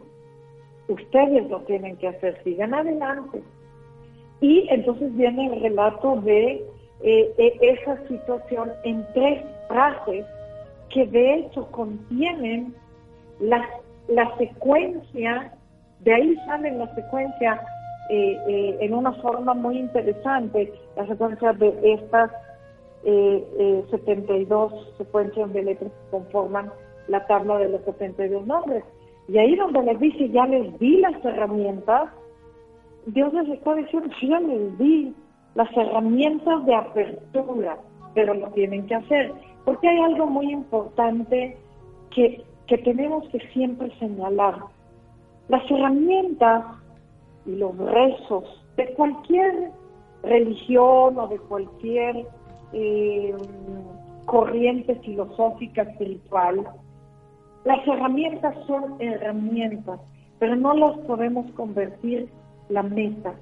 Ustedes 0.89 1.49
lo 1.49 1.61
tienen 1.63 1.97
que 1.97 2.09
hacer. 2.09 2.43
Sigan 2.45 2.75
adelante. 2.75 3.43
Y 4.41 4.67
entonces 4.71 5.15
viene 5.17 5.47
el 5.47 5.61
relato 5.61 6.17
de 6.23 6.65
eh, 7.03 7.35
eh, 7.39 7.59
esa 7.63 7.97
situación 8.09 8.71
en 8.85 9.07
tres 9.15 9.43
frases 9.69 10.27
que 10.91 11.07
de 11.07 11.35
hecho 11.37 11.67
contienen 11.71 12.75
la, 13.39 13.67
la 14.09 14.37
secuencia, 14.37 15.53
de 16.01 16.13
ahí 16.13 16.37
sale 16.47 16.73
la 16.73 16.95
secuencia 16.95 17.63
eh, 18.11 18.77
en 18.81 18.93
una 18.93 19.13
forma 19.15 19.55
muy 19.55 19.79
interesante, 19.79 20.73
la 20.97 21.07
secuencia 21.07 21.53
de 21.53 21.95
estas 21.95 22.31
72 23.03 24.95
secuencias 24.99 25.51
de 25.55 25.63
letras 25.63 25.91
que 25.91 26.11
conforman 26.11 26.71
la 27.11 27.27
tabla 27.27 27.59
de 27.59 27.69
los 27.69 27.83
72 27.83 28.47
nombres. 28.47 28.85
Y 29.29 29.39
ahí 29.39 29.55
donde 29.57 29.83
les 29.83 30.01
dice, 30.01 30.29
ya 30.31 30.47
les 30.47 30.79
di 30.79 30.99
las 30.99 31.25
herramientas, 31.25 32.11
Dios 33.07 33.33
les 33.33 33.49
está 33.49 33.75
diciendo, 33.75 34.09
ya 34.23 34.41
les 34.41 34.79
di 34.79 35.15
las 35.55 35.71
herramientas 35.77 36.65
de 36.65 36.75
apertura, 36.75 37.77
pero 38.15 38.35
lo 38.35 38.49
tienen 38.49 38.87
que 38.87 38.95
hacer. 38.95 39.33
Porque 39.65 39.89
hay 39.89 39.99
algo 40.01 40.27
muy 40.27 40.51
importante 40.53 41.57
que, 42.11 42.43
que 42.67 42.79
tenemos 42.79 43.29
que 43.29 43.41
siempre 43.53 43.91
señalar. 43.99 44.57
Las 45.49 45.69
herramientas 45.71 46.65
y 47.45 47.57
los 47.57 47.77
rezos 47.77 48.45
de 48.77 48.95
cualquier 48.95 49.71
religión 50.23 51.19
o 51.19 51.27
de 51.29 51.39
cualquier 51.39 52.27
eh, 52.73 53.35
corriente 54.27 54.95
filosófica 54.97 55.83
espiritual, 55.83 56.65
las 57.65 57.87
herramientas 57.87 58.55
son 58.67 58.97
herramientas, 59.01 60.01
pero 60.39 60.57
no 60.57 60.75
las 60.75 60.99
podemos 61.01 61.51
convertir 61.53 62.29
la 62.69 62.83
meta. 62.83 63.35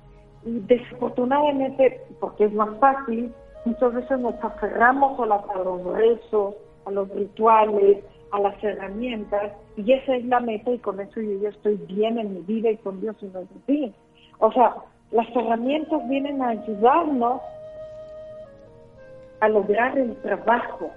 Y 0.44 0.58
desafortunadamente, 0.60 2.00
porque 2.18 2.46
es 2.46 2.52
más 2.52 2.70
fácil, 2.78 3.32
muchas 3.64 3.94
veces 3.94 4.18
nos 4.18 4.34
aferramos 4.42 5.20
a, 5.20 5.26
los 5.58 5.84
rezos, 5.84 6.54
a 6.86 6.90
los 6.90 7.08
rituales, 7.10 8.04
a 8.32 8.40
las 8.40 8.62
herramientas, 8.62 9.52
y 9.76 9.92
esa 9.92 10.16
es 10.16 10.24
la 10.26 10.40
meta, 10.40 10.70
y 10.70 10.78
con 10.78 11.00
eso 11.00 11.20
yo 11.20 11.48
estoy 11.48 11.76
bien 11.88 12.18
en 12.18 12.34
mi 12.34 12.40
vida 12.40 12.70
y 12.70 12.76
con 12.78 13.00
Dios 13.00 13.16
y 13.22 13.26
no 13.26 13.40
es 13.40 13.48
así. 13.62 13.94
O 14.40 14.52
sea, 14.52 14.74
las 15.12 15.28
herramientas 15.34 16.08
vienen 16.08 16.42
a 16.42 16.48
ayudarnos 16.48 17.40
a 19.40 19.48
lograr 19.48 19.96
el 19.96 20.16
trabajo 20.16 20.90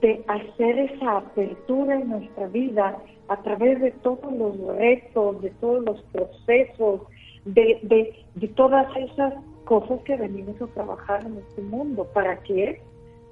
de 0.00 0.24
hacer 0.28 0.78
esa 0.78 1.18
apertura 1.18 1.96
en 1.96 2.08
nuestra 2.08 2.46
vida 2.48 2.96
a 3.28 3.36
través 3.42 3.80
de 3.80 3.90
todos 3.90 4.32
los 4.32 4.56
retos, 4.76 5.42
de 5.42 5.50
todos 5.60 5.84
los 5.84 6.02
procesos, 6.12 7.02
de, 7.44 7.78
de, 7.82 8.48
todas 8.48 8.86
esas 8.96 9.34
cosas 9.64 10.00
que 10.02 10.16
venimos 10.16 10.60
a 10.60 10.66
trabajar 10.68 11.24
en 11.24 11.38
este 11.38 11.62
mundo. 11.62 12.06
¿Para 12.12 12.38
qué? 12.42 12.80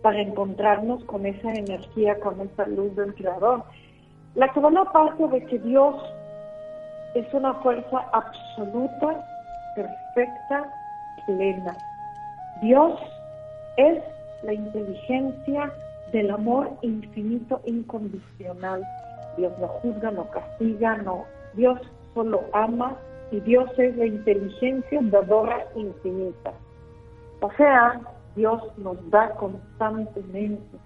Para 0.03 0.21
encontrarnos 0.21 1.03
con 1.05 1.27
esa 1.27 1.53
energía, 1.53 2.19
con 2.21 2.41
esa 2.41 2.67
luz 2.67 2.95
del 2.97 3.15
Creador. 3.15 3.65
La 4.35 4.53
segunda 4.53 4.85
parte 4.93 5.27
de 5.29 5.45
que 5.47 5.59
Dios 5.59 5.95
es 7.15 7.33
una 7.33 7.55
fuerza 7.55 8.07
absoluta, 8.13 9.25
perfecta, 9.75 10.71
plena. 11.27 11.77
Dios 12.61 13.01
es 13.79 14.03
la 14.43 14.53
inteligencia 14.53 15.73
del 16.13 16.31
amor 16.31 16.71
infinito, 16.83 17.61
incondicional. 17.65 18.83
Dios 19.37 19.53
no 19.61 19.69
juzga, 19.69 20.11
no 20.11 20.31
castiga, 20.31 20.97
no. 20.99 21.25
Dios 21.55 21.81
solo 22.15 22.45
ama 22.53 22.97
y 23.31 23.41
Dios 23.41 23.71
es 23.79 23.97
la 23.97 24.07
inteligencia 24.07 25.01
dadora 25.03 25.67
infinita. 25.75 26.53
O 27.41 27.51
sea, 27.53 28.01
Dios 28.35 28.63
nos 28.79 28.97
da 29.11 29.31
constantemente. 29.37 30.79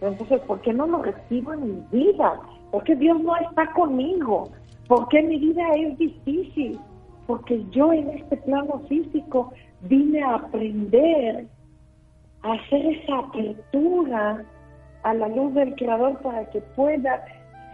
Entonces, 0.00 0.40
¿por 0.42 0.60
qué 0.60 0.72
no 0.72 0.86
lo 0.86 1.02
recibo 1.02 1.52
en 1.52 1.76
mi 1.76 1.86
vida? 1.90 2.40
¿Por 2.70 2.82
qué 2.84 2.96
Dios 2.96 3.20
no 3.20 3.36
está 3.36 3.72
conmigo? 3.72 4.50
¿Por 4.88 5.08
qué 5.08 5.22
mi 5.22 5.38
vida 5.38 5.62
es 5.76 5.96
difícil? 5.96 6.78
Porque 7.26 7.64
yo 7.70 7.92
en 7.92 8.10
este 8.10 8.36
plano 8.38 8.80
físico 8.88 9.52
vine 9.82 10.22
a 10.22 10.34
aprender 10.34 11.46
a 12.42 12.52
hacer 12.52 12.84
esa 12.84 13.18
apertura 13.18 14.44
a 15.04 15.14
la 15.14 15.28
luz 15.28 15.54
del 15.54 15.74
Creador 15.76 16.18
para 16.20 16.44
que 16.50 16.60
pueda 16.74 17.24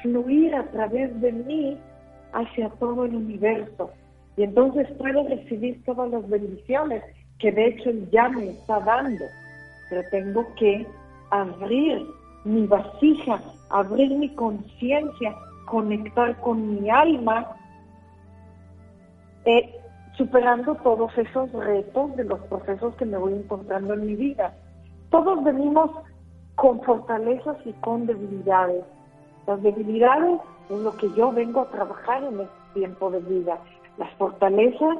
fluir 0.02 0.54
a 0.54 0.64
través 0.70 1.18
de 1.20 1.32
mí 1.32 1.78
hacia 2.32 2.68
todo 2.70 3.04
el 3.04 3.14
universo. 3.14 3.90
Y 4.36 4.42
entonces 4.42 4.88
puedo 4.98 5.26
recibir 5.28 5.82
todas 5.84 6.10
las 6.10 6.28
bendiciones 6.28 7.02
que 7.38 7.52
de 7.52 7.68
hecho 7.68 7.90
ya 8.10 8.28
me 8.28 8.50
está 8.50 8.80
dando. 8.80 9.24
Pero 9.88 10.02
tengo 10.10 10.46
que 10.56 10.86
abrir 11.30 12.04
mi 12.44 12.66
vasija, 12.66 13.40
abrir 13.70 14.10
mi 14.16 14.28
conciencia, 14.34 15.34
conectar 15.66 16.38
con 16.40 16.82
mi 16.82 16.90
alma, 16.90 17.46
eh, 19.44 19.72
superando 20.16 20.74
todos 20.76 21.16
esos 21.16 21.52
retos 21.52 22.16
de 22.16 22.24
los 22.24 22.40
procesos 22.40 22.94
que 22.96 23.04
me 23.04 23.16
voy 23.16 23.34
encontrando 23.34 23.94
en 23.94 24.06
mi 24.06 24.16
vida. 24.16 24.52
Todos 25.10 25.42
venimos 25.44 25.90
con 26.54 26.80
fortalezas 26.82 27.56
y 27.64 27.72
con 27.74 28.06
debilidades. 28.06 28.84
Las 29.46 29.62
debilidades 29.62 30.40
es 30.68 30.78
lo 30.78 30.96
que 30.96 31.10
yo 31.14 31.32
vengo 31.32 31.60
a 31.60 31.70
trabajar 31.70 32.22
en 32.24 32.40
este 32.40 32.54
tiempo 32.74 33.10
de 33.10 33.20
vida. 33.20 33.58
Las 33.98 34.12
fortalezas 34.14 34.98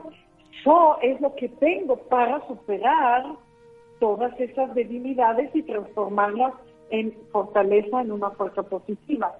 yo 0.64 0.96
es 1.02 1.20
lo 1.20 1.34
que 1.36 1.48
tengo 1.48 1.96
para 1.96 2.46
superar 2.46 3.24
todas 3.98 4.38
esas 4.40 4.74
debilidades 4.74 5.54
y 5.54 5.62
transformarlas 5.62 6.54
en 6.90 7.14
fortaleza, 7.30 8.00
en 8.00 8.12
una 8.12 8.30
fuerza 8.30 8.62
positiva. 8.62 9.34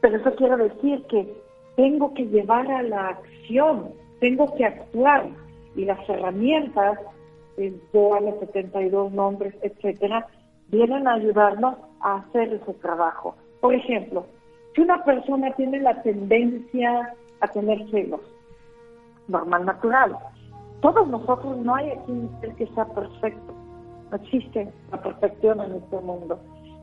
Pero 0.00 0.16
eso 0.16 0.34
quiere 0.36 0.56
decir 0.56 1.04
que 1.06 1.32
tengo 1.76 2.14
que 2.14 2.26
llevar 2.26 2.70
a 2.70 2.82
la 2.82 3.08
acción, 3.08 3.92
tengo 4.20 4.54
que 4.54 4.64
actuar 4.64 5.26
y 5.76 5.84
las 5.84 6.08
herramientas, 6.08 6.98
el 7.56 7.80
los 7.92 8.38
72 8.40 9.12
nombres, 9.12 9.54
etcétera, 9.62 10.26
vienen 10.68 11.06
a 11.06 11.14
ayudarnos 11.14 11.76
a 12.00 12.16
hacer 12.16 12.52
ese 12.52 12.74
trabajo. 12.74 13.34
Por 13.60 13.74
ejemplo, 13.74 14.26
si 14.74 14.82
una 14.82 15.04
persona 15.04 15.52
tiene 15.52 15.80
la 15.80 16.02
tendencia 16.02 17.14
a 17.40 17.48
tener 17.48 17.88
celos, 17.90 18.20
normal, 19.26 19.64
natural, 19.64 20.16
todos 20.80 21.08
nosotros 21.08 21.56
no 21.58 21.74
hay 21.74 21.90
aquí 21.90 22.28
que 22.56 22.66
sea 22.68 22.86
perfecto, 22.86 23.52
no 24.10 24.16
existe 24.16 24.72
la 24.90 25.02
perfección 25.02 25.60
en 25.60 25.72
este 25.72 26.00
mundo. 26.00 26.38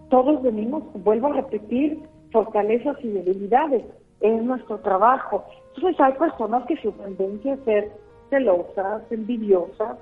Todos 0.09 0.41
venimos, 0.43 0.83
vuelvo 1.03 1.27
a 1.27 1.33
repetir, 1.33 2.03
fortalezas 2.31 2.97
y 3.03 3.07
debilidades. 3.07 3.83
Es 4.19 4.43
nuestro 4.43 4.79
trabajo. 4.79 5.43
Entonces 5.75 5.99
hay 5.99 6.13
personas 6.13 6.65
que 6.67 6.77
su 6.77 6.91
tendencia 6.91 7.53
es 7.53 7.63
ser 7.63 7.91
celosas, 8.29 9.01
envidiosas. 9.11 9.97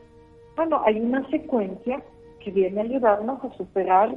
Bueno, 0.55 0.81
hay 0.85 0.99
una 0.99 1.27
secuencia 1.29 2.03
que 2.43 2.51
viene 2.51 2.81
a 2.81 2.83
ayudarnos 2.83 3.43
a 3.43 3.57
superar 3.57 4.15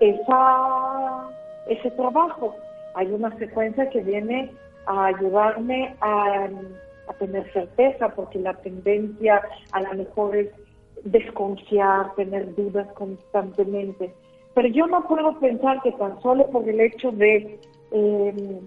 esa, 0.00 1.28
ese 1.68 1.90
trabajo. 1.92 2.54
Hay 2.94 3.06
una 3.12 3.36
secuencia 3.38 3.88
que 3.90 4.00
viene 4.00 4.50
a 4.86 5.06
ayudarme 5.06 5.94
a, 6.00 6.48
tener 7.18 7.52
certeza, 7.52 8.08
porque 8.10 8.38
la 8.38 8.54
tendencia 8.54 9.42
a 9.72 9.82
lo 9.82 9.94
mejor 9.94 10.36
es 10.36 10.48
desconfiar, 11.02 12.14
tener 12.14 12.54
dudas 12.54 12.86
constantemente. 12.92 14.14
Pero 14.54 14.68
yo 14.68 14.86
no 14.86 15.06
puedo 15.08 15.38
pensar 15.40 15.82
que 15.82 15.90
tan 15.92 16.20
solo 16.22 16.46
por 16.50 16.68
el 16.68 16.80
hecho 16.80 17.10
de, 17.10 17.58
eh, 17.90 18.60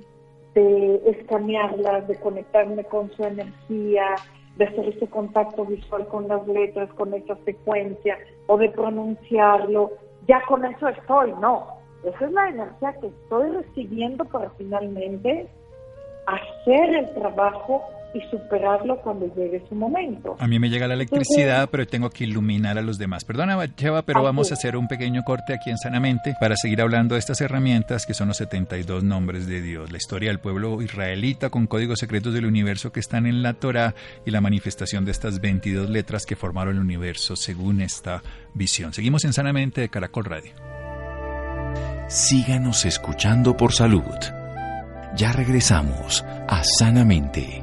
de 0.54 1.02
escanearlas, 1.06 2.06
de 2.10 2.16
conectarme 2.16 2.84
con 2.84 3.10
su 3.12 3.24
energía, 3.24 4.16
de 4.58 4.66
hacer 4.66 4.88
ese 4.90 5.08
contacto 5.08 5.66
visual 5.66 6.08
con 6.08 6.28
las 6.28 6.46
letras, 6.48 6.90
con 6.94 7.14
esa 7.14 7.36
secuencia, 7.46 8.18
o 8.48 8.58
de 8.58 8.70
pronunciarlo, 8.70 9.92
ya 10.28 10.42
con 10.46 10.64
eso 10.66 10.88
estoy, 10.88 11.34
no. 11.40 11.68
Esa 12.04 12.26
es 12.26 12.32
la 12.32 12.50
energía 12.50 12.94
que 13.00 13.08
estoy 13.08 13.50
recibiendo 13.52 14.26
para 14.26 14.50
finalmente 14.52 15.48
hacer 16.26 16.96
el 16.96 17.14
trabajo 17.14 17.84
y 18.14 18.22
superarlo 18.30 19.02
cuando 19.02 19.34
llegue 19.36 19.64
su 19.68 19.76
momento. 19.76 20.36
A 20.40 20.48
mí 20.48 20.60
me 20.60 20.70
llega 20.70 20.88
la 20.88 20.94
electricidad, 20.94 21.70
pero 21.72 21.88
tengo 21.88 22.10
que 22.10 22.26
iluminar 22.26 22.78
a 22.78 22.82
los 22.82 22.98
demás. 22.98 23.26
Perdona, 23.26 23.58
Cheva, 23.76 24.04
pero 24.04 24.22
vamos 24.22 24.52
a 24.52 24.54
hacer 24.54 24.78
un 24.78 24.88
pequeño 24.88 25.24
corte 25.24 25.54
aquí 25.54 25.70
en 25.70 25.78
Sanamente 25.78 26.36
para 26.40 26.56
seguir 26.56 26.82
hablando 26.82 27.16
de 27.16 27.20
estas 27.20 27.42
herramientas 27.42 28.06
que 28.06 28.14
son 28.14 28.28
los 28.28 28.38
72 28.38 29.04
nombres 29.04 29.48
de 29.48 29.62
Dios, 29.62 29.92
la 29.92 29.98
historia 29.98 30.30
del 30.30 30.40
pueblo 30.40 30.82
israelita 30.82 31.50
con 31.50 31.68
códigos 31.68 32.00
secretos 32.00 32.34
del 32.34 32.46
universo 32.46 32.92
que 32.92 33.00
están 33.00 33.26
en 33.26 33.42
la 33.42 33.54
Torah 33.54 33.96
y 34.26 34.32
la 34.32 34.42
manifestación 34.42 35.06
de 35.06 35.12
estas 35.12 35.40
22 35.42 35.90
letras 35.90 36.26
que 36.26 36.36
formaron 36.36 36.76
el 36.76 36.82
universo 36.82 37.36
según 37.36 37.82
esta 37.82 38.22
visión. 38.54 38.94
Seguimos 38.94 39.26
en 39.26 39.34
Sanamente 39.34 39.82
de 39.82 39.90
Caracol 39.90 40.26
Radio. 40.26 40.52
Síganos 42.08 42.86
escuchando 42.86 43.58
por 43.58 43.74
salud. 43.74 44.04
Ya 45.16 45.32
regresamos 45.32 46.24
a 46.48 46.64
Sanamente. 46.64 47.63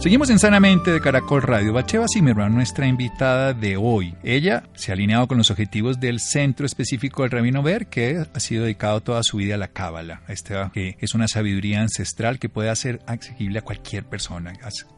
Seguimos 0.00 0.30
en 0.30 0.38
Sanamente 0.38 0.92
de 0.92 1.00
Caracol 1.02 1.42
Radio. 1.42 1.74
Bacheva 1.74 2.06
Zimmerman, 2.10 2.54
nuestra 2.54 2.86
invitada 2.86 3.52
de 3.52 3.76
hoy. 3.76 4.14
Ella 4.22 4.62
se 4.72 4.90
ha 4.90 4.94
alineado 4.94 5.28
con 5.28 5.36
los 5.36 5.50
objetivos 5.50 6.00
del 6.00 6.20
Centro 6.20 6.64
Específico 6.64 7.20
del 7.20 7.32
Rabino 7.32 7.62
Ver, 7.62 7.88
que 7.88 8.16
ha 8.16 8.40
sido 8.40 8.62
dedicado 8.62 9.02
toda 9.02 9.22
su 9.22 9.36
vida 9.36 9.56
a 9.56 9.58
la 9.58 9.68
Cábala. 9.68 10.22
Esta 10.26 10.70
que 10.72 10.96
es 11.00 11.14
una 11.14 11.28
sabiduría 11.28 11.82
ancestral 11.82 12.38
que 12.38 12.48
puede 12.48 12.70
hacer 12.70 13.02
accesible 13.06 13.58
a 13.58 13.62
cualquier 13.62 14.06
persona, 14.06 14.54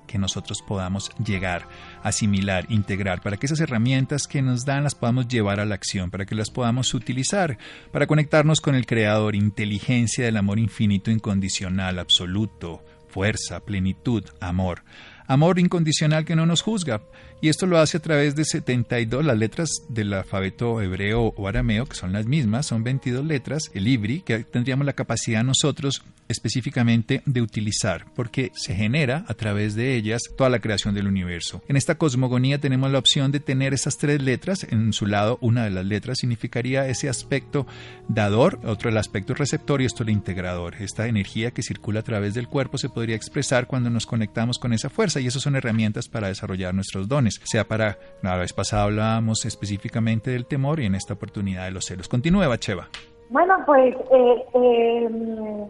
que 0.06 0.18
nosotros 0.18 0.62
podamos 0.62 1.10
llegar, 1.18 1.66
asimilar, 2.04 2.66
integrar, 2.68 3.22
para 3.22 3.38
que 3.38 3.46
esas 3.46 3.58
herramientas 3.58 4.28
que 4.28 4.40
nos 4.40 4.64
dan 4.64 4.84
las 4.84 4.94
podamos 4.94 5.26
llevar 5.26 5.58
a 5.58 5.64
la 5.64 5.74
acción, 5.74 6.12
para 6.12 6.26
que 6.26 6.36
las 6.36 6.50
podamos 6.50 6.94
utilizar, 6.94 7.58
para 7.90 8.06
conectarnos 8.06 8.60
con 8.60 8.76
el 8.76 8.86
Creador, 8.86 9.34
inteligencia 9.34 10.24
del 10.24 10.36
amor 10.36 10.60
infinito, 10.60 11.10
incondicional, 11.10 11.98
absoluto 11.98 12.84
fuerza, 13.12 13.61
plenitud, 13.61 14.25
amor. 14.40 14.83
Amor 15.32 15.58
incondicional 15.58 16.26
que 16.26 16.36
no 16.36 16.44
nos 16.44 16.60
juzga. 16.60 17.00
Y 17.40 17.48
esto 17.48 17.66
lo 17.66 17.78
hace 17.78 17.96
a 17.96 18.02
través 18.02 18.36
de 18.36 18.44
72, 18.44 19.24
las 19.24 19.38
letras 19.38 19.70
del 19.88 20.12
alfabeto 20.12 20.82
hebreo 20.82 21.32
o 21.34 21.48
arameo, 21.48 21.86
que 21.86 21.96
son 21.96 22.12
las 22.12 22.26
mismas, 22.26 22.66
son 22.66 22.84
22 22.84 23.24
letras, 23.24 23.70
el 23.72 23.88
ibri, 23.88 24.20
que 24.20 24.44
tendríamos 24.44 24.84
la 24.84 24.92
capacidad 24.92 25.42
nosotros 25.42 26.04
específicamente 26.28 27.22
de 27.26 27.42
utilizar, 27.42 28.06
porque 28.14 28.52
se 28.54 28.74
genera 28.74 29.24
a 29.26 29.34
través 29.34 29.74
de 29.74 29.96
ellas 29.96 30.22
toda 30.36 30.50
la 30.50 30.60
creación 30.60 30.94
del 30.94 31.06
universo. 31.06 31.62
En 31.68 31.76
esta 31.76 31.96
cosmogonía 31.96 32.60
tenemos 32.60 32.90
la 32.90 32.98
opción 32.98 33.32
de 33.32 33.40
tener 33.40 33.74
esas 33.74 33.98
tres 33.98 34.22
letras, 34.22 34.66
en 34.70 34.92
su 34.92 35.06
lado 35.06 35.38
una 35.40 35.64
de 35.64 35.70
las 35.70 35.84
letras 35.84 36.18
significaría 36.20 36.86
ese 36.88 37.08
aspecto 37.08 37.66
dador, 38.08 38.60
otro 38.64 38.88
el 38.88 38.96
aspecto 38.96 39.34
receptor 39.34 39.82
y 39.82 39.86
esto 39.86 40.02
el 40.02 40.10
integrador. 40.10 40.76
Esta 40.76 41.06
energía 41.06 41.50
que 41.50 41.62
circula 41.62 42.00
a 42.00 42.04
través 42.04 42.34
del 42.34 42.48
cuerpo 42.48 42.78
se 42.78 42.88
podría 42.88 43.16
expresar 43.16 43.66
cuando 43.66 43.90
nos 43.90 44.06
conectamos 44.06 44.58
con 44.58 44.72
esa 44.72 44.90
fuerza 44.90 45.20
y 45.22 45.28
esas 45.28 45.42
son 45.42 45.56
herramientas 45.56 46.08
para 46.08 46.28
desarrollar 46.28 46.74
nuestros 46.74 47.08
dones, 47.08 47.40
sea 47.44 47.64
para, 47.64 47.98
la 48.22 48.37
vez 48.37 48.52
pasada 48.52 48.85
hablábamos 48.85 49.44
específicamente 49.44 50.30
del 50.30 50.46
temor 50.46 50.80
y 50.80 50.87
en 50.87 50.94
esta 50.94 51.14
oportunidad 51.14 51.64
de 51.64 51.70
los 51.70 51.85
celos. 51.85 52.08
Continúe, 52.08 52.48
Bacheva. 52.48 52.88
Bueno, 53.30 53.56
pues 53.64 53.94
eh, 53.94 54.44
em, 54.54 55.66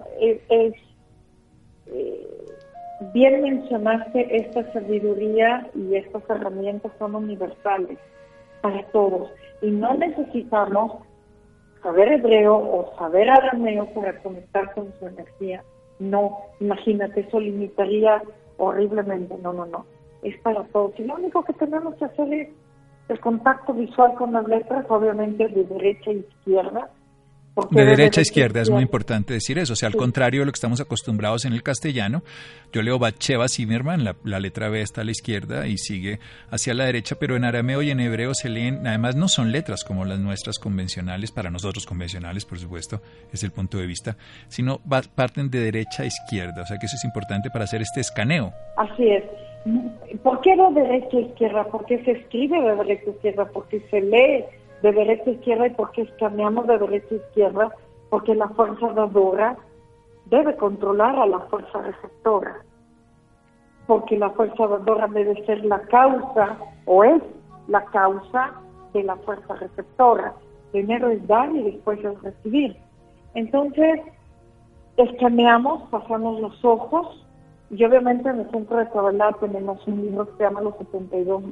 eh, 0.50 0.72
bien 3.12 3.42
mencionaste 3.42 4.36
esta 4.36 4.72
sabiduría 4.72 5.68
y 5.74 5.94
estas 5.96 6.22
herramientas 6.28 6.92
son 6.98 7.14
universales 7.14 7.98
para 8.60 8.82
todos 8.86 9.30
y 9.60 9.70
no 9.70 9.94
necesitamos 9.94 11.02
saber 11.82 12.12
hebreo 12.12 12.56
o 12.56 12.94
saber 12.98 13.28
arameo 13.30 13.86
para 13.94 14.18
conectar 14.22 14.72
con 14.74 14.92
su 14.98 15.06
energía. 15.06 15.62
No, 15.98 16.38
imagínate, 16.60 17.20
eso 17.20 17.38
limitaría 17.38 18.22
horriblemente. 18.62 19.36
No, 19.38 19.52
no, 19.52 19.66
no. 19.66 19.86
Es 20.22 20.38
para 20.40 20.64
todos. 20.64 20.98
Y 20.98 21.04
lo 21.04 21.16
único 21.16 21.42
que 21.44 21.52
tenemos 21.54 21.94
que 21.96 22.04
hacer 22.04 22.32
es 22.32 22.48
el 23.08 23.20
contacto 23.20 23.74
visual 23.74 24.14
con 24.14 24.32
las 24.32 24.46
letras, 24.46 24.86
obviamente 24.88 25.48
de 25.48 25.64
derecha 25.64 26.10
a 26.10 26.14
izquierda, 26.14 26.90
de 27.70 27.84
derecha 27.84 28.20
a 28.20 28.22
izquierda 28.22 28.62
es 28.62 28.70
muy 28.70 28.82
importante 28.82 29.34
decir 29.34 29.58
eso. 29.58 29.74
O 29.74 29.76
sea, 29.76 29.88
al 29.88 29.96
contrario 29.96 30.40
de 30.40 30.46
lo 30.46 30.52
que 30.52 30.56
estamos 30.56 30.80
acostumbrados 30.80 31.44
en 31.44 31.52
el 31.52 31.62
castellano, 31.62 32.22
yo 32.72 32.82
leo 32.82 32.98
Bacheva 32.98 33.48
Zimmerman, 33.48 34.04
la, 34.04 34.16
la, 34.24 34.40
letra 34.40 34.70
B 34.70 34.80
está 34.80 35.02
a 35.02 35.04
la 35.04 35.10
izquierda 35.10 35.66
y 35.66 35.76
sigue 35.76 36.18
hacia 36.50 36.72
la 36.74 36.86
derecha, 36.86 37.16
pero 37.18 37.36
en 37.36 37.44
arameo 37.44 37.82
y 37.82 37.90
en 37.90 38.00
hebreo 38.00 38.32
se 38.34 38.48
leen, 38.48 38.86
además 38.86 39.16
no 39.16 39.28
son 39.28 39.52
letras 39.52 39.84
como 39.84 40.04
las 40.04 40.18
nuestras 40.18 40.58
convencionales, 40.58 41.30
para 41.30 41.50
nosotros 41.50 41.84
convencionales, 41.84 42.44
por 42.46 42.58
supuesto, 42.58 43.02
es 43.32 43.42
el 43.44 43.50
punto 43.50 43.78
de 43.78 43.86
vista, 43.86 44.16
sino 44.48 44.80
parten 45.14 45.50
de 45.50 45.60
derecha 45.60 46.04
a 46.04 46.06
izquierda. 46.06 46.62
O 46.62 46.66
sea 46.66 46.78
que 46.78 46.86
eso 46.86 46.96
es 46.96 47.04
importante 47.04 47.50
para 47.50 47.64
hacer 47.64 47.82
este 47.82 48.00
escaneo. 48.00 48.52
Así 48.76 49.08
es. 49.08 49.24
¿Por 50.22 50.40
qué 50.40 50.56
de 50.56 50.80
derecha 50.80 51.16
a 51.16 51.20
izquierda? 51.20 51.64
Porque 51.64 52.02
se 52.04 52.12
escribe 52.12 52.60
de 52.60 52.76
derecha 52.76 53.04
a 53.06 53.10
izquierda, 53.10 53.44
porque 53.52 53.80
se 53.90 54.00
lee 54.00 54.44
de 54.82 54.92
derecha 54.92 55.30
a 55.30 55.32
izquierda 55.32 55.66
y 55.66 55.70
porque 55.70 56.02
escaneamos 56.02 56.66
de 56.66 56.78
derecha 56.78 57.14
a 57.14 57.18
izquierda, 57.18 57.72
porque 58.10 58.34
la 58.34 58.48
fuerza 58.50 58.92
dadora 58.92 59.56
debe 60.26 60.56
controlar 60.56 61.16
a 61.18 61.26
la 61.26 61.40
fuerza 61.40 61.80
receptora, 61.82 62.62
porque 63.86 64.18
la 64.18 64.30
fuerza 64.30 64.66
dadora 64.66 65.06
debe 65.08 65.44
ser 65.46 65.64
la 65.64 65.80
causa 65.82 66.58
o 66.86 67.04
es 67.04 67.22
la 67.68 67.84
causa 67.86 68.52
de 68.92 69.04
la 69.04 69.16
fuerza 69.16 69.54
receptora. 69.54 70.34
Primero 70.72 71.08
es 71.08 71.26
dar 71.26 71.50
y 71.54 71.62
después 71.62 72.02
es 72.04 72.20
recibir. 72.22 72.76
Entonces, 73.34 74.00
escaneamos, 74.96 75.82
pasamos 75.90 76.40
los 76.40 76.64
ojos 76.64 77.24
y 77.70 77.84
obviamente 77.84 78.28
en 78.28 78.40
el 78.40 78.50
centro 78.50 78.78
de 78.78 78.88
Kabbalah 78.90 79.32
tenemos 79.40 79.86
un 79.86 80.02
libro 80.02 80.26
que 80.26 80.36
se 80.38 80.44
llama 80.44 80.60
Los 80.60 80.76
72 80.76 81.44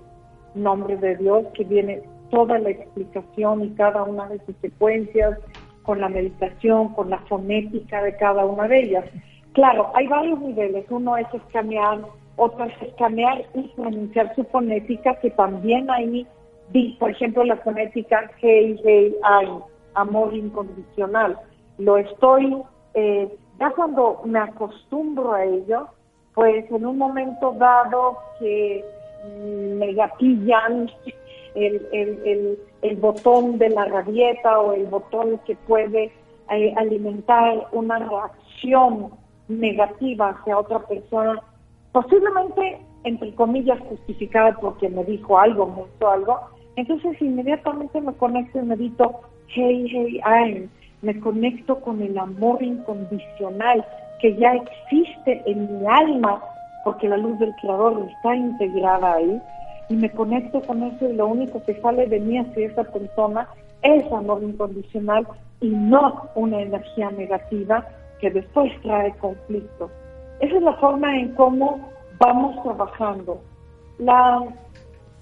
Nombres 0.54 1.00
de 1.00 1.16
Dios, 1.16 1.46
que 1.54 1.64
viene 1.64 2.02
toda 2.30 2.58
la 2.58 2.70
explicación 2.70 3.64
y 3.64 3.70
cada 3.70 4.04
una 4.04 4.28
de 4.28 4.38
sus 4.46 4.56
secuencias, 4.56 5.38
con 5.82 6.00
la 6.00 6.08
meditación, 6.08 6.94
con 6.94 7.10
la 7.10 7.18
fonética 7.20 8.02
de 8.02 8.16
cada 8.16 8.44
una 8.44 8.68
de 8.68 8.80
ellas. 8.80 9.04
Claro, 9.52 9.90
hay 9.94 10.06
varios 10.06 10.38
niveles. 10.40 10.86
Uno 10.90 11.16
es 11.16 11.26
escanear, 11.34 12.00
otro 12.36 12.64
es 12.64 12.82
escanear 12.82 13.44
y 13.54 13.62
pronunciar 13.74 14.34
su 14.34 14.44
fonética, 14.44 15.18
que 15.20 15.30
también 15.30 15.90
hay, 15.90 16.26
por 16.98 17.10
ejemplo, 17.10 17.44
la 17.44 17.56
fonética 17.56 18.30
Hey, 18.40 18.80
Hey, 18.84 19.16
Ay, 19.22 19.48
amor 19.94 20.34
incondicional. 20.34 21.36
Lo 21.78 21.96
estoy, 21.96 22.62
eh, 22.94 23.28
ya 23.58 23.70
cuando 23.70 24.20
me 24.24 24.38
acostumbro 24.38 25.32
a 25.32 25.44
ello, 25.44 25.88
pues 26.34 26.70
en 26.70 26.86
un 26.86 26.98
momento 26.98 27.52
dado 27.58 28.18
que 28.38 28.84
me 29.78 29.92
gatillan 29.92 30.90
el, 31.54 31.86
el, 31.92 32.58
el, 32.82 32.96
botón 32.96 33.58
de 33.58 33.70
la 33.70 33.84
rabieta 33.86 34.58
o 34.60 34.72
el 34.72 34.86
botón 34.86 35.40
que 35.46 35.56
puede 35.56 36.12
eh, 36.50 36.74
alimentar 36.76 37.66
una 37.72 37.98
reacción 37.98 39.10
negativa 39.48 40.30
hacia 40.30 40.58
otra 40.58 40.80
persona, 40.80 41.42
posiblemente, 41.92 42.80
entre 43.04 43.34
comillas, 43.34 43.78
justificada 43.88 44.56
porque 44.60 44.88
me 44.88 45.04
dijo 45.04 45.38
algo, 45.38 45.66
me 45.66 45.82
hizo 45.82 46.08
algo, 46.08 46.40
entonces 46.76 47.20
inmediatamente 47.20 48.00
me 48.00 48.12
conecto 48.14 48.58
y 48.58 48.62
medito, 48.62 49.20
hey, 49.48 49.86
hey, 49.90 50.20
I'm, 50.24 50.70
me 51.02 51.18
conecto 51.20 51.80
con 51.80 52.00
el 52.02 52.16
amor 52.18 52.62
incondicional 52.62 53.84
que 54.20 54.36
ya 54.36 54.54
existe 54.54 55.42
en 55.46 55.80
mi 55.80 55.86
alma, 55.86 56.42
porque 56.84 57.08
la 57.08 57.16
luz 57.16 57.38
del 57.38 57.54
Creador 57.60 58.06
está 58.16 58.34
integrada 58.34 59.14
ahí, 59.14 59.40
y 59.90 59.96
me 59.96 60.10
conecto 60.10 60.62
con 60.62 60.82
eso 60.84 61.10
y 61.10 61.14
lo 61.14 61.26
único 61.26 61.62
que 61.64 61.78
sale 61.82 62.06
de 62.06 62.20
mí 62.20 62.38
hacia 62.38 62.68
esa 62.68 62.84
persona 62.84 63.48
es 63.82 64.10
amor 64.12 64.42
incondicional 64.42 65.26
y 65.60 65.68
no 65.68 66.28
una 66.36 66.62
energía 66.62 67.10
negativa 67.10 67.84
que 68.20 68.30
después 68.30 68.72
trae 68.82 69.12
conflicto. 69.16 69.90
Esa 70.38 70.56
es 70.56 70.62
la 70.62 70.74
forma 70.74 71.18
en 71.18 71.34
cómo 71.34 71.90
vamos 72.18 72.62
trabajando. 72.62 73.40
La 73.98 74.42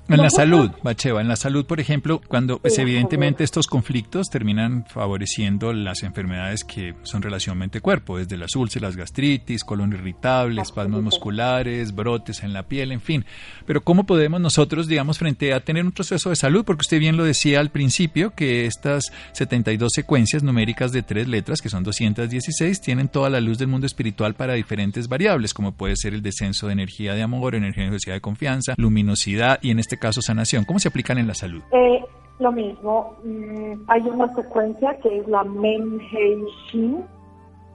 en 0.08 0.22
la 0.22 0.30
salud, 0.30 0.70
Bacheva, 0.82 1.20
en 1.20 1.28
la 1.28 1.36
salud, 1.36 1.66
por 1.66 1.80
ejemplo, 1.80 2.20
cuando 2.26 2.58
pues, 2.58 2.78
evidentemente 2.78 3.44
estos 3.44 3.66
conflictos 3.66 4.28
terminan 4.30 4.86
favoreciendo 4.86 5.72
las 5.72 6.02
enfermedades 6.02 6.64
que 6.64 6.94
son 7.02 7.22
relación 7.22 7.58
mente-cuerpo, 7.58 8.18
desde 8.18 8.36
las 8.36 8.56
úlceras, 8.56 8.96
gastritis, 8.96 9.64
colon 9.64 9.92
irritable, 9.92 10.62
espasmos 10.62 11.02
musculares, 11.02 11.94
brotes 11.94 12.42
en 12.42 12.52
la 12.52 12.62
piel, 12.64 12.92
en 12.92 13.00
fin. 13.00 13.24
Pero 13.66 13.82
¿cómo 13.82 14.04
podemos 14.04 14.40
nosotros, 14.40 14.86
digamos, 14.86 15.18
frente 15.18 15.52
a 15.52 15.60
tener 15.60 15.84
un 15.84 15.92
proceso 15.92 16.30
de 16.30 16.36
salud? 16.36 16.64
Porque 16.64 16.82
usted 16.82 16.98
bien 16.98 17.16
lo 17.16 17.24
decía 17.24 17.60
al 17.60 17.70
principio, 17.70 18.34
que 18.34 18.66
estas 18.66 19.12
72 19.32 19.92
secuencias 19.92 20.42
numéricas 20.42 20.92
de 20.92 21.02
tres 21.02 21.28
letras, 21.28 21.60
que 21.60 21.68
son 21.68 21.84
216, 21.84 22.80
tienen 22.80 23.08
toda 23.08 23.28
la 23.30 23.40
luz 23.40 23.58
del 23.58 23.68
mundo 23.68 23.86
espiritual 23.86 24.34
para 24.34 24.54
diferentes 24.54 25.08
variables, 25.08 25.52
como 25.52 25.72
puede 25.72 25.96
ser 25.96 26.14
el 26.14 26.22
descenso 26.22 26.66
de 26.66 26.72
energía 26.72 27.14
de 27.14 27.22
amor, 27.22 27.54
energía 27.54 27.90
de 27.90 28.20
confianza, 28.20 28.74
luminosidad 28.76 29.58
y 29.62 29.70
en 29.70 29.78
este 29.78 29.97
caso 29.98 30.22
sanación? 30.22 30.64
¿Cómo 30.64 30.78
se 30.78 30.88
aplican 30.88 31.18
en 31.18 31.26
la 31.26 31.34
salud? 31.34 31.62
Eh, 31.72 32.04
lo 32.38 32.52
mismo, 32.52 33.16
mm, 33.24 33.82
hay 33.88 34.02
una 34.02 34.32
secuencia 34.34 34.96
que 35.02 35.18
es 35.18 35.28
la 35.28 35.42
Men 35.44 36.00
Hei 36.12 36.44
Shin. 36.70 37.04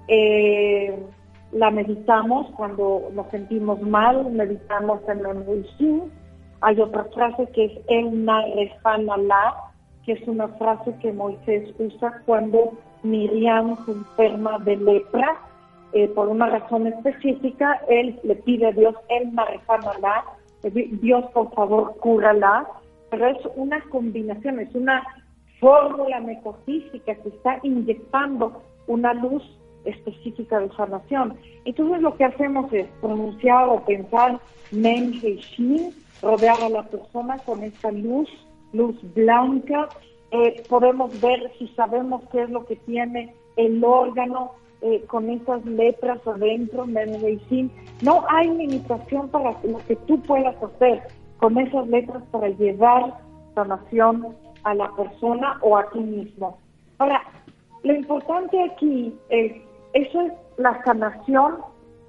Eh, 0.08 1.06
la 1.52 1.70
meditamos 1.70 2.48
cuando 2.56 3.10
nos 3.14 3.28
sentimos 3.30 3.82
mal, 3.82 4.32
meditamos 4.32 5.02
en 5.10 5.22
Men 5.22 5.44
Hei 5.48 5.66
Shin. 5.78 6.04
Hay 6.62 6.80
otra 6.80 7.04
frase 7.14 7.46
que 7.54 7.66
es 7.66 7.72
El 7.88 8.24
Na 8.24 8.42
La, 9.18 9.56
que 10.06 10.14
es 10.14 10.28
una 10.28 10.48
frase 10.48 10.96
que 11.02 11.12
Moisés 11.12 11.70
usa 11.78 12.22
cuando 12.26 12.74
Miriam 13.04 13.76
se 13.86 13.92
enferma 13.92 14.60
de 14.60 14.78
lepra. 14.78 15.42
Eh, 15.92 16.08
por 16.08 16.30
una 16.30 16.48
razón 16.48 16.88
específica, 16.88 17.82
él 17.90 18.18
le 18.24 18.36
pide 18.36 18.68
a 18.68 18.72
Dios 18.72 18.96
El 19.10 19.36
Na 19.36 19.46
La 20.02 20.24
Dios 20.72 21.26
por 21.34 21.54
favor 21.54 21.96
cúrala, 22.00 22.68
pero 23.10 23.28
es 23.28 23.38
una 23.56 23.82
combinación, 23.90 24.60
es 24.60 24.74
una 24.76 25.04
fórmula 25.60 26.20
metafísica 26.20 27.16
que 27.16 27.30
está 27.30 27.60
inyectando 27.64 28.62
una 28.88 29.14
luz 29.14 29.44
específica 29.86 30.60
de 30.60 30.70
sanación. 30.76 31.36
Entonces 31.66 32.02
lo 32.02 32.16
que 32.16 32.26
hacemos 32.26 32.72
es 32.74 32.88
pronunciar 33.02 33.70
o 33.70 33.84
pensar 33.84 34.40
Men 34.72 35.12
Shin, 35.12 35.94
rodear 36.22 36.62
a 36.62 36.70
la 36.70 36.84
persona 36.84 37.38
con 37.40 37.64
esta 37.64 37.92
luz, 37.92 38.30
luz 38.72 38.96
blanca. 39.14 39.90
Eh, 40.32 40.64
podemos 40.68 41.20
ver 41.22 41.52
si 41.60 41.68
sabemos 41.70 42.24
qué 42.32 42.44
es 42.44 42.50
lo 42.50 42.66
que 42.66 42.76
tiene 42.78 43.36
el 43.56 43.84
órgano, 43.84 44.54
eh, 44.84 45.02
con 45.08 45.30
esas 45.30 45.66
letras 45.66 46.20
adentro, 46.28 46.86
medicina. 46.86 47.70
No 48.02 48.26
hay 48.28 48.50
limitación 48.50 49.30
para 49.30 49.52
lo 49.64 49.78
que 49.88 49.96
tú 50.08 50.22
puedas 50.24 50.56
hacer 50.62 51.02
con 51.38 51.58
esas 51.58 51.88
letras 51.88 52.22
para 52.32 52.50
llevar 52.50 53.18
sanación 53.56 54.36
a 54.64 54.74
la 54.74 54.90
persona 54.96 55.58
o 55.62 55.78
a 55.78 55.90
ti 55.92 56.00
mismo. 56.00 56.58
Ahora, 56.98 57.22
lo 57.84 57.94
importante 57.96 58.62
aquí 58.62 59.16
es, 59.30 59.54
eso 59.94 60.22
es 60.22 60.34
la 60.58 60.84
sanación 60.84 61.60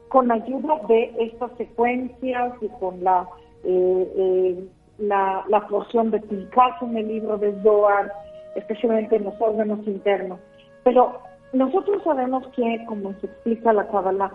con 0.08 0.32
ayuda 0.32 0.80
de 0.88 1.14
estas 1.18 1.52
secuencias 1.56 2.54
y 2.60 2.68
con 2.80 3.04
la, 3.04 3.28
eh, 3.62 4.12
eh, 4.16 4.68
la, 4.98 5.44
la 5.48 5.66
porción 5.68 6.10
de 6.10 6.20
caso 6.50 6.86
en 6.86 6.96
el 6.96 7.06
libro 7.06 7.38
de 7.38 7.54
Zohar, 7.62 8.12
especialmente 8.56 9.14
en 9.14 9.24
los 9.24 9.34
órganos 9.40 9.86
internos. 9.86 10.40
Pero 10.82 11.20
nosotros 11.54 12.02
sabemos 12.02 12.46
que, 12.48 12.84
como 12.86 13.12
se 13.20 13.26
explica 13.26 13.72
la 13.72 13.86
Kabbalah, 13.88 14.32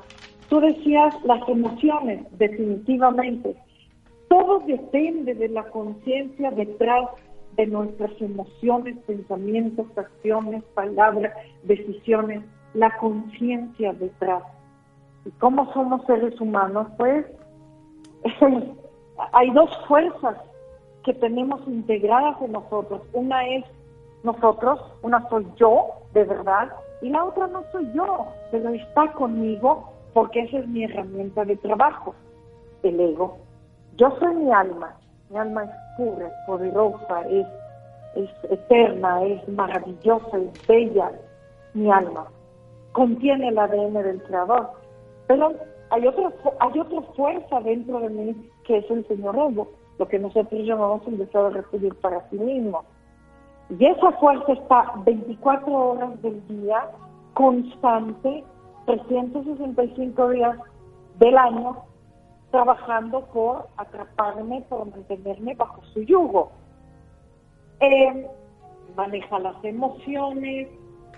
tú 0.50 0.60
decías 0.60 1.14
las 1.24 1.48
emociones, 1.48 2.26
definitivamente. 2.38 3.56
Todo 4.30 4.60
depende 4.60 5.34
de 5.34 5.50
la 5.50 5.64
conciencia 5.64 6.52
detrás 6.52 7.10
de 7.58 7.68
nuestras 7.68 8.12
emociones, 8.22 8.98
pensamientos, 9.06 9.86
acciones, 9.98 10.64
palabras, 10.76 11.34
decisiones, 11.64 12.44
la 12.74 12.96
conciencia 12.98 13.94
detrás. 13.94 14.44
¿Y 15.26 15.32
cómo 15.32 15.72
somos 15.74 16.06
seres 16.06 16.40
humanos? 16.40 16.88
Pues 16.98 17.26
hay 19.34 19.52
dos 19.52 19.70
fuerzas 19.88 20.38
que 21.04 21.14
tenemos 21.16 21.62
integradas 21.68 22.42
en 22.42 22.52
nosotros. 22.52 23.02
Una 23.14 23.48
es 23.48 23.66
nosotros, 24.24 24.80
una 25.02 25.28
soy 25.30 25.46
yo, 25.58 25.88
de 26.14 26.24
verdad, 26.24 26.70
y 27.02 27.10
la 27.10 27.26
otra 27.26 27.48
no 27.48 27.64
soy 27.72 27.90
yo, 27.94 28.28
pero 28.52 28.70
está 28.70 29.12
conmigo 29.14 29.94
porque 30.14 30.42
esa 30.42 30.60
es 30.60 30.68
mi 30.68 30.84
herramienta 30.84 31.46
de 31.46 31.56
trabajo, 31.58 32.14
el 32.84 33.00
ego. 33.00 33.38
Yo 33.96 34.12
soy 34.20 34.36
mi 34.36 34.52
alma, 34.52 34.96
mi 35.30 35.38
alma 35.38 35.64
es 35.64 35.70
pura, 35.98 36.28
es 36.28 36.34
poderosa, 36.46 37.22
es, 37.30 37.48
eterna, 38.50 39.24
es 39.24 39.48
maravillosa, 39.48 40.38
es 40.38 40.68
bella, 40.68 41.12
mi 41.74 41.92
alma. 41.92 42.26
Contiene 42.92 43.50
el 43.50 43.58
ADN 43.58 43.94
del 43.94 44.22
creador. 44.24 44.72
Pero 45.28 45.54
hay 45.92 46.08
otra, 46.08 46.32
hay 46.60 46.80
otra 46.80 47.02
fuerza 47.16 47.62
dentro 47.62 48.00
de 48.00 48.10
mí 48.10 48.50
que 48.66 48.78
es 48.78 48.92
el 48.92 49.08
señor 49.08 49.36
ego, 49.36 49.70
lo 50.00 50.08
que 50.08 50.20
nosotros 50.20 50.62
llamamos 50.64 51.02
el 51.08 51.18
deseo 51.18 51.50
de 51.50 51.62
recibir 51.62 51.94
para 51.96 52.28
sí 52.30 52.38
mismo. 52.38 52.84
Y 53.78 53.86
esa 53.86 54.12
fuerza 54.14 54.54
está 54.54 54.94
24 55.06 55.72
horas 55.72 56.22
del 56.24 56.46
día, 56.48 56.90
constante, 57.34 58.44
365 58.86 60.30
días 60.30 60.58
del 61.20 61.38
año, 61.38 61.78
trabajando 62.50 63.26
por 63.26 63.68
atraparme, 63.78 64.62
por 64.70 64.90
mantenerme 64.90 65.54
bajo 65.54 65.84
su 65.94 66.02
yugo. 66.02 66.52
Eh, 67.80 68.28
maneja 68.96 69.38
las 69.38 69.64
emociones, 69.64 70.68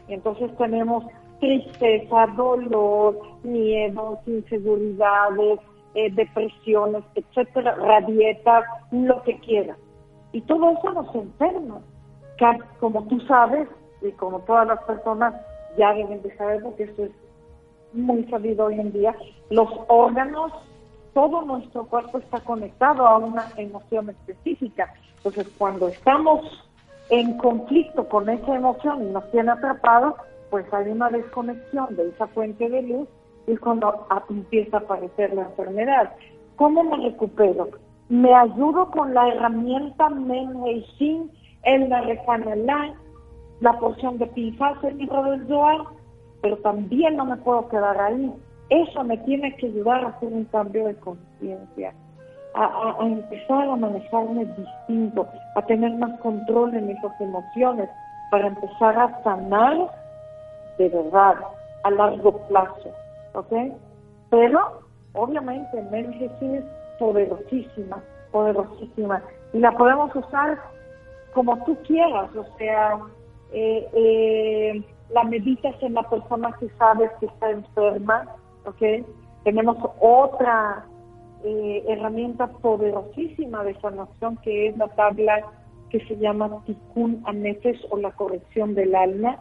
y 0.09 0.13
entonces 0.13 0.55
tenemos 0.57 1.05
tristeza, 1.39 2.27
dolor, 2.35 3.17
miedos, 3.43 4.19
inseguridades, 4.27 5.59
eh, 5.95 6.11
depresiones, 6.11 7.03
etcétera, 7.15 7.75
rabietas, 7.75 8.65
lo 8.91 9.21
que 9.23 9.39
quiera. 9.39 9.77
Y 10.33 10.41
todo 10.41 10.71
eso 10.71 10.91
nos 10.91 11.15
enferma 11.15 11.81
como 12.79 13.03
tú 13.03 13.19
sabes, 13.21 13.67
y 14.01 14.11
como 14.13 14.39
todas 14.39 14.67
las 14.67 14.83
personas 14.83 15.33
ya 15.77 15.93
deben 15.93 16.21
de 16.21 16.35
saber 16.35 16.61
porque 16.63 16.83
esto 16.83 17.03
es 17.05 17.11
muy 17.93 18.23
sabido 18.25 18.65
hoy 18.65 18.79
en 18.79 18.91
día, 18.91 19.15
los 19.49 19.69
órganos, 19.87 20.51
todo 21.13 21.41
nuestro 21.43 21.85
cuerpo 21.85 22.19
está 22.19 22.39
conectado 22.39 23.05
a 23.05 23.17
una 23.17 23.45
emoción 23.57 24.09
específica. 24.09 24.93
Entonces, 25.17 25.47
cuando 25.57 25.87
estamos 25.89 26.41
en 27.09 27.37
conflicto 27.37 28.07
con 28.07 28.29
esa 28.29 28.55
emoción 28.55 29.03
y 29.03 29.11
nos 29.11 29.29
tiene 29.31 29.51
atrapados, 29.51 30.15
pues 30.49 30.65
hay 30.73 30.89
una 30.89 31.09
desconexión 31.09 31.95
de 31.95 32.09
esa 32.09 32.27
fuente 32.27 32.69
de 32.69 32.81
luz 32.81 33.07
y 33.47 33.53
es 33.53 33.59
cuando 33.59 34.07
empieza 34.29 34.77
a 34.77 34.79
aparecer 34.81 35.33
la 35.33 35.43
enfermedad. 35.43 36.13
¿Cómo 36.55 36.83
me 36.83 36.97
recupero? 37.09 37.69
Me 38.09 38.33
ayudo 38.33 38.89
con 38.91 39.13
la 39.13 39.27
herramienta 39.29 40.09
Menheishin, 40.09 41.31
el 41.63 41.89
Narefanalá, 41.89 42.93
la 43.59 43.73
porción 43.79 44.17
de 44.17 44.27
Pinfas, 44.27 44.83
el 44.83 44.97
libro 44.97 45.23
del 45.23 45.47
Zohar, 45.47 45.81
pero 46.41 46.57
también 46.57 47.15
no 47.15 47.25
me 47.25 47.37
puedo 47.37 47.67
quedar 47.69 47.99
ahí. 47.99 48.33
Eso 48.69 49.03
me 49.03 49.17
tiene 49.19 49.55
que 49.57 49.67
ayudar 49.67 50.03
a 50.03 50.09
hacer 50.09 50.29
un 50.31 50.45
cambio 50.45 50.87
de 50.87 50.95
conciencia, 50.95 51.93
a, 52.55 52.95
empezar 53.01 53.67
a 53.67 53.75
manejarme 53.75 54.45
distinto, 54.45 55.27
a 55.55 55.61
tener 55.63 55.91
más 55.93 56.19
control 56.21 56.73
en 56.73 56.89
esas 56.89 57.19
emociones, 57.19 57.89
para 58.31 58.47
empezar 58.47 58.97
a 58.97 59.23
sanar 59.23 59.89
de 60.77 60.89
verdad, 60.89 61.35
a 61.83 61.91
largo 61.91 62.37
plazo, 62.47 62.89
¿ok? 63.33 63.53
Pero, 64.29 64.81
obviamente, 65.13 65.83
Jesús 66.13 66.41
es 66.41 66.63
poderosísima, 66.99 68.01
poderosísima, 68.31 69.21
y 69.53 69.59
la 69.59 69.71
podemos 69.73 70.15
usar 70.15 70.57
como 71.33 71.63
tú 71.65 71.77
quieras, 71.87 72.29
o 72.35 72.45
sea, 72.57 72.99
eh, 73.53 73.87
eh, 73.93 74.83
la 75.13 75.23
meditas 75.23 75.75
en 75.81 75.93
la 75.93 76.03
persona 76.09 76.55
que 76.59 76.69
sabes 76.77 77.11
que 77.19 77.25
está 77.25 77.51
enferma, 77.51 78.25
¿ok? 78.65 79.05
Tenemos 79.43 79.77
otra 79.99 80.85
eh, 81.43 81.83
herramienta 81.87 82.47
poderosísima 82.47 83.63
de 83.63 83.79
sanación 83.81 84.37
que 84.37 84.67
es 84.67 84.77
la 84.77 84.87
tabla 84.89 85.43
que 85.89 85.99
se 86.05 86.15
llama 86.17 86.61
Tikkun 86.65 87.21
Anefesh 87.25 87.85
o 87.89 87.97
la 87.97 88.11
corrección 88.11 88.75
del 88.75 88.95
alma, 88.95 89.39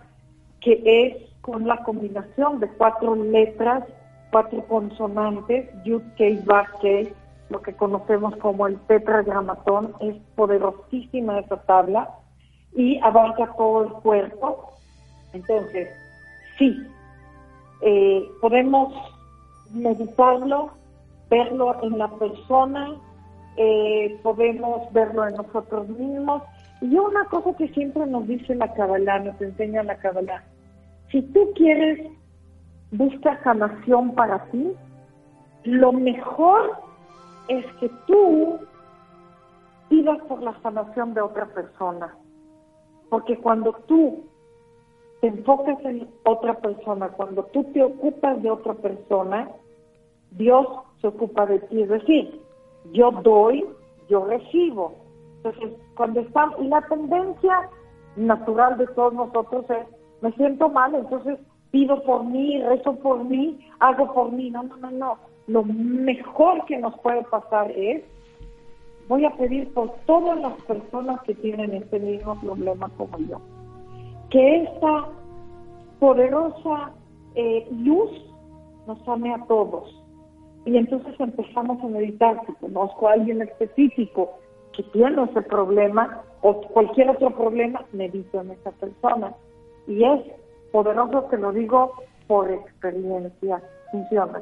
que 0.61 0.83
es 0.85 1.31
con 1.43 1.67
la 1.67 1.83
combinación 1.85 2.59
de 2.59 2.69
cuatro 2.69 3.15
letras, 3.15 3.85
cuatro 4.33 4.65
consonantes, 4.67 5.69
Yud, 5.85 6.03
Kei, 6.17 6.41
Vav, 6.45 6.67
Kei, 6.81 7.13
lo 7.51 7.61
que 7.63 7.75
conocemos 7.75 8.35
como 8.37 8.67
el 8.67 8.79
tetragramatón, 8.87 9.95
es 10.01 10.17
poderosísima 10.37 11.41
esa 11.41 11.57
tabla 11.63 12.09
y 12.75 12.99
abarca 13.01 13.53
todo 13.57 13.85
el 13.85 13.93
cuerpo. 13.95 14.73
Entonces, 15.33 15.89
sí, 16.59 16.87
eh, 17.83 18.29
podemos 18.41 18.95
meditarlo, 19.73 20.71
verlo 21.29 21.77
en 21.83 21.99
la 21.99 22.09
persona, 22.09 22.97
eh, 23.57 24.19
podemos 24.23 24.93
verlo 24.93 25.27
en 25.27 25.35
nosotros 25.35 25.89
mismos. 25.89 26.43
Y 26.81 26.97
una 26.97 27.25
cosa 27.27 27.57
que 27.59 27.69
siempre 27.69 28.07
nos 28.07 28.27
dice 28.27 28.55
la 28.55 28.73
Kabbalah, 28.73 29.19
nos 29.19 29.41
enseña 29.43 29.83
la 29.83 29.97
Kabbalah, 29.97 30.43
si 31.11 31.23
tú 31.23 31.51
quieres, 31.57 32.07
buscar 32.93 33.43
sanación 33.43 34.15
para 34.15 34.45
ti, 34.47 34.73
lo 35.65 35.93
mejor 35.93 36.90
es 37.51 37.67
que 37.81 37.91
tú 38.07 38.61
pidas 39.89 40.19
por 40.29 40.41
la 40.41 40.59
sanación 40.63 41.15
de 41.15 41.21
otra 41.21 41.47
persona. 41.47 42.17
Porque 43.09 43.37
cuando 43.39 43.73
tú 43.89 44.25
te 45.21 45.27
enfocas 45.27 45.85
en 45.85 46.09
otra 46.25 46.55
persona, 46.61 47.09
cuando 47.09 47.43
tú 47.47 47.65
te 47.73 47.83
ocupas 47.83 48.41
de 48.41 48.51
otra 48.53 48.75
persona, 48.75 49.51
Dios 50.31 50.65
se 51.01 51.09
ocupa 51.09 51.45
de 51.47 51.59
ti. 51.59 51.83
Es 51.83 51.89
decir, 51.89 52.41
yo 52.93 53.11
doy, 53.11 53.67
yo 54.09 54.25
recibo. 54.27 54.95
Entonces, 55.39 55.73
cuando 55.97 56.21
está, 56.21 56.53
y 56.61 56.69
la 56.69 56.83
tendencia 56.83 57.69
natural 58.15 58.79
de 58.79 58.87
todos 58.89 59.13
nosotros 59.13 59.69
es, 59.71 59.87
me 60.21 60.31
siento 60.33 60.69
mal, 60.69 60.95
entonces 60.95 61.37
pido 61.73 62.01
por 62.05 62.25
mí, 62.25 62.63
rezo 62.63 62.95
por 62.97 63.25
mí, 63.25 63.59
hago 63.81 64.13
por 64.13 64.31
mí. 64.31 64.51
No, 64.51 64.63
no, 64.63 64.77
no, 64.77 64.91
no. 64.93 65.30
Lo 65.51 65.65
mejor 65.65 66.65
que 66.67 66.79
nos 66.79 66.97
puede 67.01 67.25
pasar 67.25 67.73
es 67.73 68.05
voy 69.09 69.25
a 69.25 69.37
pedir 69.37 69.75
por 69.75 69.91
todas 70.07 70.41
las 70.41 70.53
personas 70.63 71.21
que 71.23 71.35
tienen 71.35 71.75
este 71.75 71.99
mismo 71.99 72.41
problema 72.41 72.89
como 72.97 73.19
yo. 73.19 73.41
Que 74.31 74.63
esta 74.63 75.09
poderosa 75.99 76.93
eh, 77.35 77.67
luz 77.73 78.13
nos 78.87 79.09
ame 79.09 79.35
a 79.35 79.45
todos. 79.47 79.93
Y 80.67 80.77
entonces 80.77 81.19
empezamos 81.19 81.83
a 81.83 81.89
meditar, 81.89 82.41
si 82.47 82.53
conozco 82.53 83.09
a 83.09 83.15
alguien 83.15 83.43
específico 83.43 84.39
que 84.73 84.85
tiene 84.85 85.25
ese 85.25 85.43
problema 85.43 86.23
o 86.43 86.61
cualquier 86.61 87.11
otro 87.11 87.31
problema, 87.31 87.85
medito 87.93 88.41
en 88.41 88.53
esa 88.53 88.71
persona. 88.71 89.35
Y 89.89 90.05
es 90.05 90.21
poderoso 90.71 91.29
que 91.29 91.39
lo 91.39 91.51
digo 91.51 91.95
por 92.29 92.49
experiencia. 92.49 93.61
Funciona, 93.91 94.41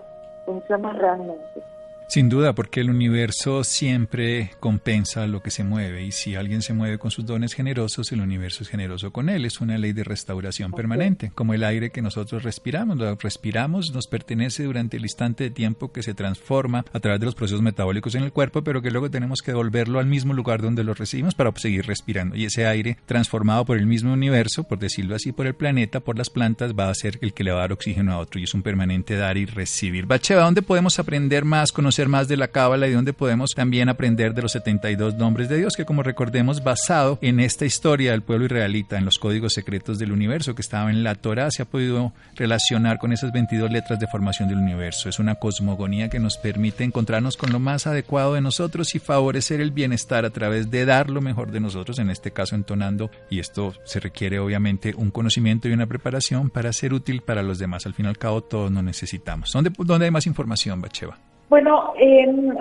funciona 0.49 0.95
realmente. 0.95 1.63
Sin 2.09 2.31
duda, 2.31 2.55
porque 2.55 2.81
el 2.81 2.89
universo 2.89 3.63
siempre 3.65 4.53
compensa 4.61 5.27
lo 5.27 5.43
que 5.43 5.51
se 5.51 5.63
mueve 5.63 6.05
y 6.05 6.11
si 6.11 6.37
alguien 6.37 6.63
se 6.63 6.73
mueve 6.73 6.97
con 6.97 7.11
sus 7.11 7.27
dones 7.27 7.53
generosos, 7.53 8.11
el 8.13 8.23
universo 8.23 8.63
es 8.63 8.71
generoso 8.71 9.13
con 9.13 9.29
él. 9.29 9.45
Es 9.45 9.61
una 9.61 9.77
ley 9.77 9.93
de 9.93 10.05
restauración 10.05 10.73
permanente, 10.73 11.31
como 11.35 11.53
el 11.53 11.63
aire 11.63 11.91
que 11.91 12.01
nosotros 12.01 12.45
respiramos. 12.45 12.97
Lo 12.97 13.15
respiramos 13.17 13.91
nos 13.93 14.07
pertenece 14.07 14.63
durante 14.63 14.97
el 14.97 15.03
instante 15.03 15.45
de 15.45 15.51
tiempo 15.51 15.93
que 15.93 16.03
se 16.03 16.15
transforma 16.15 16.87
a 16.95 17.01
través 17.01 17.21
de 17.21 17.27
los 17.27 17.35
procesos 17.35 17.61
metabólicos 17.61 18.15
en 18.15 18.23
el 18.23 18.33
cuerpo, 18.33 18.65
pero 18.65 18.81
que 18.81 18.91
luego 18.91 19.11
tenemos 19.11 19.43
que 19.43 19.51
devolverlo 19.51 19.99
al 19.99 20.07
mismo 20.07 20.33
lugar 20.33 20.63
donde 20.63 20.85
lo 20.85 20.95
recibimos 20.95 21.35
para 21.35 21.53
seguir 21.57 21.85
respirando. 21.85 22.37
Y 22.37 22.47
ese 22.47 22.67
aire 22.67 22.97
transformado 23.05 23.67
por 23.67 23.77
el 23.77 23.87
mismo 23.87 24.15
universo, 24.15 24.65
por 24.65 24.79
decirlo 24.79 25.15
así, 25.15 25.33
por 25.33 25.47
el 25.47 25.55
planeta, 25.55 26.01
por 26.01 26.17
las 26.17 26.31
plantas, 26.31 26.73
va 26.73 26.89
a 26.89 26.95
ser 26.95 27.19
el 27.21 27.35
que 27.35 27.45
le 27.45 27.51
va 27.51 27.59
a 27.59 27.61
dar 27.61 27.73
oxígeno 27.73 28.15
a 28.15 28.19
otro 28.19 28.41
y 28.41 28.45
es 28.45 28.55
un 28.55 28.63
permanente 28.63 29.15
dar 29.17 29.37
y 29.37 29.45
recibir. 29.45 30.07
Bacheva, 30.07 30.45
¿dónde 30.45 30.63
podemos 30.63 30.99
aprender 30.99 31.45
más, 31.45 31.71
conocer 31.71 31.98
más 32.07 32.29
de 32.29 32.37
la 32.37 32.49
Cábala 32.49 32.87
y 32.87 32.93
donde 32.93 33.13
podemos 33.13 33.51
también 33.51 33.89
aprender 33.89 34.35
de 34.35 34.43
los 34.43 34.53
72 34.53 35.17
nombres 35.17 35.49
de 35.49 35.57
Dios, 35.57 35.75
que 35.75 35.85
como 35.85 36.05
recordemos, 36.05 36.63
basado 36.63 37.19
en 37.23 37.41
esta 37.41 37.65
historia 37.65 38.13
del 38.13 38.23
pueblo 38.23 38.47
israelita, 38.47 38.97
en 38.97 39.05
los 39.05 39.19
códigos 39.19 39.55
secretos 39.55 39.99
del 39.99 40.13
universo 40.13 40.55
que 40.55 40.63
estaba 40.63 40.91
en 40.91 41.03
la 41.03 41.17
Torah, 41.17 41.51
se 41.51 41.63
ha 41.63 41.65
podido 41.65 42.13
relacionar 42.37 42.99
con 42.99 43.13
esas 43.13 43.33
22 43.33 43.73
letras 43.73 43.99
de 43.99 44.07
formación 44.07 44.49
del 44.49 44.59
universo. 44.59 45.09
Es 45.09 45.19
una 45.19 45.35
cosmogonía 45.35 46.09
que 46.09 46.21
nos 46.21 46.37
permite 46.37 46.85
encontrarnos 46.85 47.37
con 47.37 47.51
lo 47.51 47.59
más 47.59 47.89
adecuado 47.89 48.35
de 48.35 48.41
nosotros 48.41 48.95
y 48.95 49.01
favorecer 49.01 49.61
el 49.61 49.73
bienestar 49.73 50.25
a 50.25 50.31
través 50.31 50.71
de 50.71 50.85
dar 50.85 51.11
lo 51.11 51.21
mejor 51.21 51.51
de 51.51 51.61
nosotros, 51.61 51.99
en 51.99 52.11
este 52.11 52.31
caso 52.31 52.55
entonando, 52.55 53.11
y 53.31 53.41
esto 53.41 53.75
se 53.85 53.99
requiere 53.99 54.39
obviamente 54.39 54.95
un 54.97 55.11
conocimiento 55.11 55.69
y 55.69 55.73
una 55.73 55.87
preparación 55.87 56.51
para 56.51 56.73
ser 56.73 56.93
útil 56.93 57.23
para 57.23 57.43
los 57.43 57.59
demás. 57.59 57.87
Al 57.87 57.95
fin 57.95 58.07
y 58.07 58.09
al 58.09 58.19
cabo, 58.19 58.43
todos 58.43 58.71
nos 58.71 58.85
necesitamos. 58.85 59.51
¿Dónde, 59.53 59.73
dónde 59.79 60.05
hay 60.05 60.11
más 60.11 60.27
información, 60.27 60.81
Bacheva? 60.81 61.19
Bueno, 61.49 61.95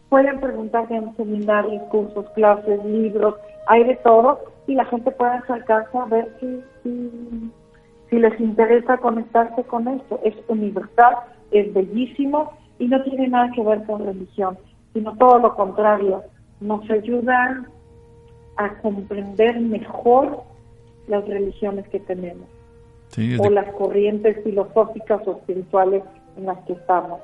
pueden 0.10 0.40
preguntar 0.40 0.92
en 0.92 1.16
seminarios, 1.16 1.84
cursos, 1.90 2.30
clases, 2.32 2.84
libros, 2.84 3.36
hay 3.68 3.84
de 3.84 3.96
todo 3.98 4.40
y 4.68 4.76
la 4.76 4.86
gente 4.86 5.12
puede 5.12 5.32
acercarse 5.32 5.98
a 5.98 6.06
ver 6.06 6.32
si, 6.40 6.64
si, 8.10 8.18
les 8.18 8.40
interesa 8.40 8.98
conectarse 8.98 9.64
con 9.64 9.88
esto. 9.88 10.20
Es 10.24 10.36
universal, 10.48 11.16
es 11.52 11.74
bellísimo 11.74 12.54
y 12.80 12.88
no 12.88 13.02
tiene 13.04 13.28
nada 13.28 13.52
que 13.54 13.62
ver 13.62 13.86
con 13.86 14.06
religión, 14.06 14.58
sino 14.94 15.16
todo 15.18 15.40
lo 15.40 15.56
contrario. 15.56 16.24
Nos 16.62 16.90
ayudan 16.90 17.68
a 18.58 18.70
comprender 18.82 19.60
mejor 19.60 20.44
las 21.08 21.28
religiones 21.28 21.88
que 21.90 22.00
tenemos 22.00 22.48
o 23.40 23.50
las 23.50 23.72
corrientes 23.74 24.44
filosóficas 24.44 25.22
o 25.26 25.38
espirituales 25.38 26.04
en 26.38 26.46
las 26.46 26.58
que 26.66 26.74
estamos. 26.74 27.20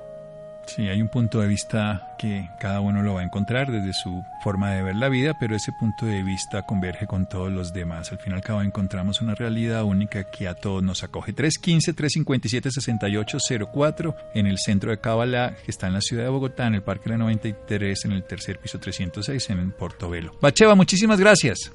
Sí, 0.66 0.88
hay 0.88 1.02
un 1.02 1.10
punto 1.10 1.42
de 1.42 1.48
vista 1.48 2.14
que 2.18 2.50
cada 2.60 2.82
uno 2.82 3.02
lo 3.02 3.16
va 3.16 3.22
a 3.22 3.24
encontrar 3.24 3.72
desde 3.72 3.94
su 3.94 4.24
forma 4.44 4.72
de 4.72 4.84
ver 4.84 4.96
la 4.96 5.10
vida, 5.10 5.34
pero 5.40 5.56
ese 5.56 5.72
punto 5.74 6.06
de 6.06 6.22
vista 6.24 6.62
converge 6.64 7.08
con 7.08 7.28
todos 7.28 7.52
los 7.52 7.74
demás. 7.74 8.12
Al 8.12 8.20
final 8.20 8.38
y 8.38 8.40
al 8.40 8.44
cabo 8.44 8.62
encontramos 8.62 9.22
una 9.22 9.34
realidad 9.36 9.84
única 9.84 10.32
que 10.32 10.48
a 10.48 10.54
todos 10.54 10.84
nos 10.84 11.04
acoge. 11.04 11.34
315-357-6804 11.34 14.16
en 14.34 14.48
el 14.48 14.58
centro 14.58 14.92
de 14.92 15.00
Cábala, 15.00 15.56
que 15.66 15.72
está 15.72 15.88
en 15.88 15.94
la 15.94 16.02
ciudad 16.02 16.24
de 16.24 16.30
Bogotá, 16.30 16.68
en 16.68 16.76
el 16.76 16.84
Parque 16.84 17.06
de 17.06 17.12
la 17.18 17.24
93, 17.26 18.06
en 18.06 18.12
el 18.14 18.24
tercer 18.24 18.60
piso 18.60 18.80
306, 18.80 19.50
en 19.50 19.72
Portobelo. 19.72 20.32
Bacheva, 20.42 20.76
muchísimas 20.76 21.20
gracias. 21.20 21.74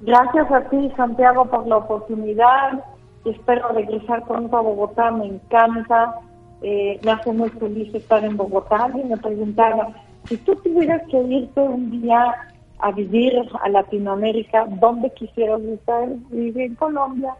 Gracias 0.00 0.50
a 0.52 0.60
ti, 0.70 0.92
Santiago, 0.96 1.50
por 1.50 1.66
la 1.66 1.78
oportunidad. 1.78 2.84
Espero 3.24 3.72
regresar 3.72 4.24
pronto 4.26 4.56
a 4.56 4.60
Bogotá, 4.62 5.10
me 5.10 5.26
encanta. 5.26 6.14
Eh, 6.62 6.98
me 7.04 7.12
hace 7.12 7.32
muy 7.32 7.50
feliz 7.50 7.94
estar 7.94 8.24
en 8.24 8.36
Bogotá. 8.36 8.88
Y 8.94 9.06
me 9.06 9.16
preguntaba, 9.16 9.92
si 10.28 10.36
tú 10.38 10.56
tuvieras 10.56 11.02
que 11.10 11.18
irte 11.18 11.60
un 11.60 12.02
día 12.02 12.34
a 12.80 12.92
vivir 12.92 13.32
a 13.60 13.68
Latinoamérica, 13.68 14.66
¿dónde 14.80 15.10
quisieras 15.14 15.60
estar? 15.62 16.08
Vivir 16.30 16.60
en 16.60 16.74
Colombia, 16.76 17.30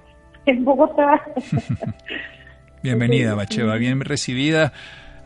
en 0.47 0.65
Bogotá. 0.65 1.23
Bienvenida, 2.83 3.35
Bacheva, 3.35 3.77
bien 3.77 4.01
recibida. 4.01 4.73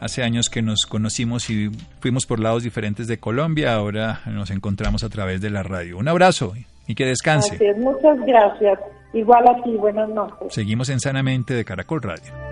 Hace 0.01 0.25
años 0.25 0.49
que 0.49 0.63
nos 0.63 0.85
conocimos 0.87 1.49
y 1.49 1.71
fuimos 2.01 2.27
por 2.27 2.41
lados 2.41 2.65
diferentes 2.65 3.07
de 3.07 3.19
Colombia, 3.19 3.75
ahora 3.75 4.21
nos 4.27 4.51
encontramos 4.51 5.05
a 5.05 5.09
través 5.09 5.41
de 5.41 5.51
la 5.51 5.63
radio. 5.63 5.97
Un 5.97 6.09
abrazo 6.09 6.55
y 6.89 6.95
que 6.97 7.07
descanse. 7.07 7.57
Muchas 7.75 8.19
gracias. 8.27 8.81
Igual 9.13 9.47
a 9.47 9.63
ti, 9.63 9.71
buenas 9.77 10.09
noches. 10.09 10.53
Seguimos 10.53 10.89
en 10.89 10.99
Sanamente 10.99 11.55
de 11.55 11.65
Caracol 11.65 12.03
Radio. 12.03 12.52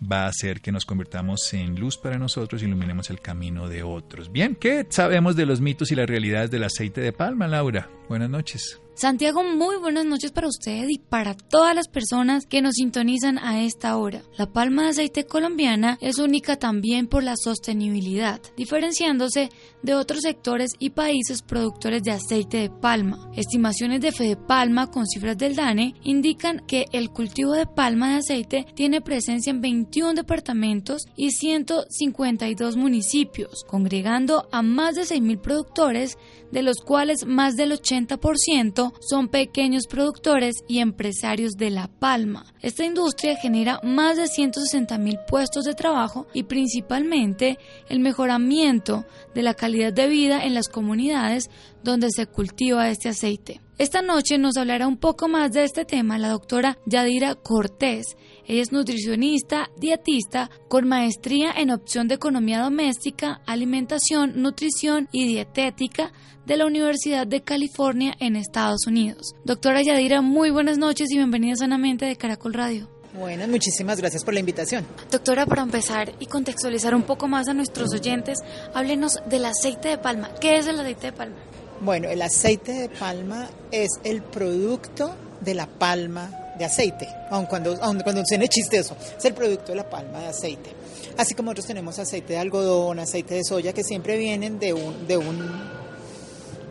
va 0.00 0.24
a 0.24 0.28
hacer 0.28 0.60
que 0.60 0.72
nos 0.72 0.86
convirtamos 0.86 1.52
en 1.54 1.78
luz 1.78 1.98
para 1.98 2.18
nosotros 2.18 2.62
y 2.62 2.66
iluminemos 2.66 3.10
el 3.10 3.20
camino 3.20 3.68
de 3.68 3.82
otros. 3.82 4.32
Bien, 4.32 4.54
¿qué 4.54 4.86
sabemos 4.88 5.36
de 5.36 5.46
los 5.46 5.60
mitos 5.60 5.90
y 5.92 5.94
las 5.94 6.08
realidades 6.08 6.50
del 6.50 6.64
aceite 6.64 7.00
de 7.00 7.12
palma, 7.12 7.46
Laura? 7.46 7.90
Buenas 8.08 8.30
noches. 8.30 8.80
Santiago, 9.00 9.42
muy 9.42 9.76
buenas 9.78 10.04
noches 10.04 10.30
para 10.30 10.46
usted 10.46 10.86
y 10.86 10.98
para 10.98 11.34
todas 11.34 11.74
las 11.74 11.88
personas 11.88 12.44
que 12.44 12.60
nos 12.60 12.74
sintonizan 12.74 13.38
a 13.38 13.64
esta 13.64 13.96
hora. 13.96 14.20
La 14.36 14.52
palma 14.52 14.82
de 14.82 14.88
aceite 14.90 15.24
colombiana 15.24 15.96
es 16.02 16.18
única 16.18 16.56
también 16.56 17.06
por 17.06 17.22
la 17.22 17.36
sostenibilidad, 17.42 18.42
diferenciándose 18.58 19.48
de 19.82 19.94
otros 19.94 20.20
sectores 20.20 20.72
y 20.78 20.90
países 20.90 21.40
productores 21.40 22.02
de 22.02 22.10
aceite 22.10 22.58
de 22.58 22.68
palma. 22.68 23.30
Estimaciones 23.34 24.02
de 24.02 24.12
Fede 24.12 24.36
Palma 24.36 24.90
con 24.90 25.06
cifras 25.06 25.38
del 25.38 25.56
DANE 25.56 25.94
indican 26.02 26.60
que 26.66 26.84
el 26.92 27.08
cultivo 27.08 27.52
de 27.52 27.64
palma 27.64 28.10
de 28.10 28.16
aceite 28.16 28.66
tiene 28.74 29.00
presencia 29.00 29.48
en 29.50 29.62
21 29.62 30.12
departamentos 30.12 31.04
y 31.16 31.30
152 31.30 32.76
municipios, 32.76 33.64
congregando 33.66 34.46
a 34.52 34.60
más 34.60 34.94
de 34.94 35.04
6.000 35.04 35.40
productores, 35.40 36.18
de 36.52 36.62
los 36.62 36.78
cuales 36.84 37.24
más 37.26 37.56
del 37.56 37.72
80% 37.72 38.89
son 39.00 39.28
pequeños 39.28 39.86
productores 39.86 40.56
y 40.68 40.78
empresarios 40.78 41.52
de 41.52 41.70
la 41.70 41.88
palma. 41.88 42.46
Esta 42.60 42.84
industria 42.84 43.36
genera 43.36 43.80
más 43.82 44.16
de 44.16 44.26
160 44.26 44.98
mil 44.98 45.18
puestos 45.28 45.64
de 45.64 45.74
trabajo 45.74 46.26
y 46.34 46.44
principalmente 46.44 47.58
el 47.88 48.00
mejoramiento 48.00 49.04
de 49.34 49.42
la 49.42 49.54
calidad 49.54 49.92
de 49.92 50.08
vida 50.08 50.44
en 50.44 50.54
las 50.54 50.68
comunidades 50.68 51.50
donde 51.82 52.08
se 52.10 52.26
cultiva 52.26 52.88
este 52.88 53.08
aceite. 53.08 53.60
Esta 53.80 54.02
noche 54.02 54.36
nos 54.36 54.58
hablará 54.58 54.86
un 54.86 54.98
poco 54.98 55.26
más 55.26 55.52
de 55.52 55.64
este 55.64 55.86
tema 55.86 56.18
la 56.18 56.28
doctora 56.28 56.76
Yadira 56.84 57.34
Cortés. 57.34 58.18
Ella 58.46 58.60
es 58.60 58.72
nutricionista, 58.72 59.70
dietista, 59.78 60.50
con 60.68 60.86
maestría 60.86 61.50
en 61.56 61.70
opción 61.70 62.06
de 62.06 62.16
economía 62.16 62.60
doméstica, 62.60 63.40
alimentación, 63.46 64.42
nutrición 64.42 65.08
y 65.12 65.26
dietética 65.26 66.12
de 66.50 66.56
la 66.56 66.66
Universidad 66.66 67.28
de 67.28 67.42
California 67.42 68.12
en 68.18 68.34
Estados 68.34 68.88
Unidos. 68.88 69.36
Doctora 69.44 69.82
Yadira, 69.82 70.20
muy 70.20 70.50
buenas 70.50 70.78
noches 70.78 71.08
y 71.12 71.16
bienvenida 71.16 71.54
sanamente 71.54 72.06
de 72.06 72.16
Caracol 72.16 72.54
Radio. 72.54 72.90
Bueno, 73.16 73.46
muchísimas 73.46 74.00
gracias 74.00 74.24
por 74.24 74.34
la 74.34 74.40
invitación. 74.40 74.84
Doctora, 75.12 75.46
para 75.46 75.62
empezar 75.62 76.12
y 76.18 76.26
contextualizar 76.26 76.92
un 76.92 77.04
poco 77.04 77.28
más 77.28 77.46
a 77.46 77.54
nuestros 77.54 77.94
oyentes, 77.94 78.40
háblenos 78.74 79.20
del 79.26 79.44
aceite 79.44 79.90
de 79.90 79.98
palma. 79.98 80.34
¿Qué 80.40 80.58
es 80.58 80.66
el 80.66 80.80
aceite 80.80 81.06
de 81.06 81.12
palma? 81.12 81.36
Bueno, 81.82 82.08
el 82.08 82.20
aceite 82.20 82.72
de 82.72 82.88
palma 82.88 83.48
es 83.70 83.90
el 84.02 84.20
producto 84.20 85.14
de 85.40 85.54
la 85.54 85.68
palma 85.68 86.32
de 86.58 86.64
aceite, 86.64 87.06
aun 87.30 87.46
cuando, 87.46 87.80
aun 87.80 88.00
cuando 88.00 88.24
suene 88.26 88.48
chistoso, 88.48 88.96
es 89.16 89.24
el 89.24 89.34
producto 89.34 89.70
de 89.70 89.76
la 89.76 89.88
palma 89.88 90.18
de 90.18 90.26
aceite. 90.26 90.70
Así 91.16 91.34
como 91.34 91.50
nosotros 91.50 91.66
tenemos 91.66 92.00
aceite 92.00 92.32
de 92.32 92.40
algodón, 92.40 92.98
aceite 92.98 93.36
de 93.36 93.44
soya, 93.44 93.72
que 93.72 93.84
siempre 93.84 94.16
vienen 94.16 94.58
de 94.58 94.72
un, 94.72 95.06
de 95.06 95.16
un 95.16 95.79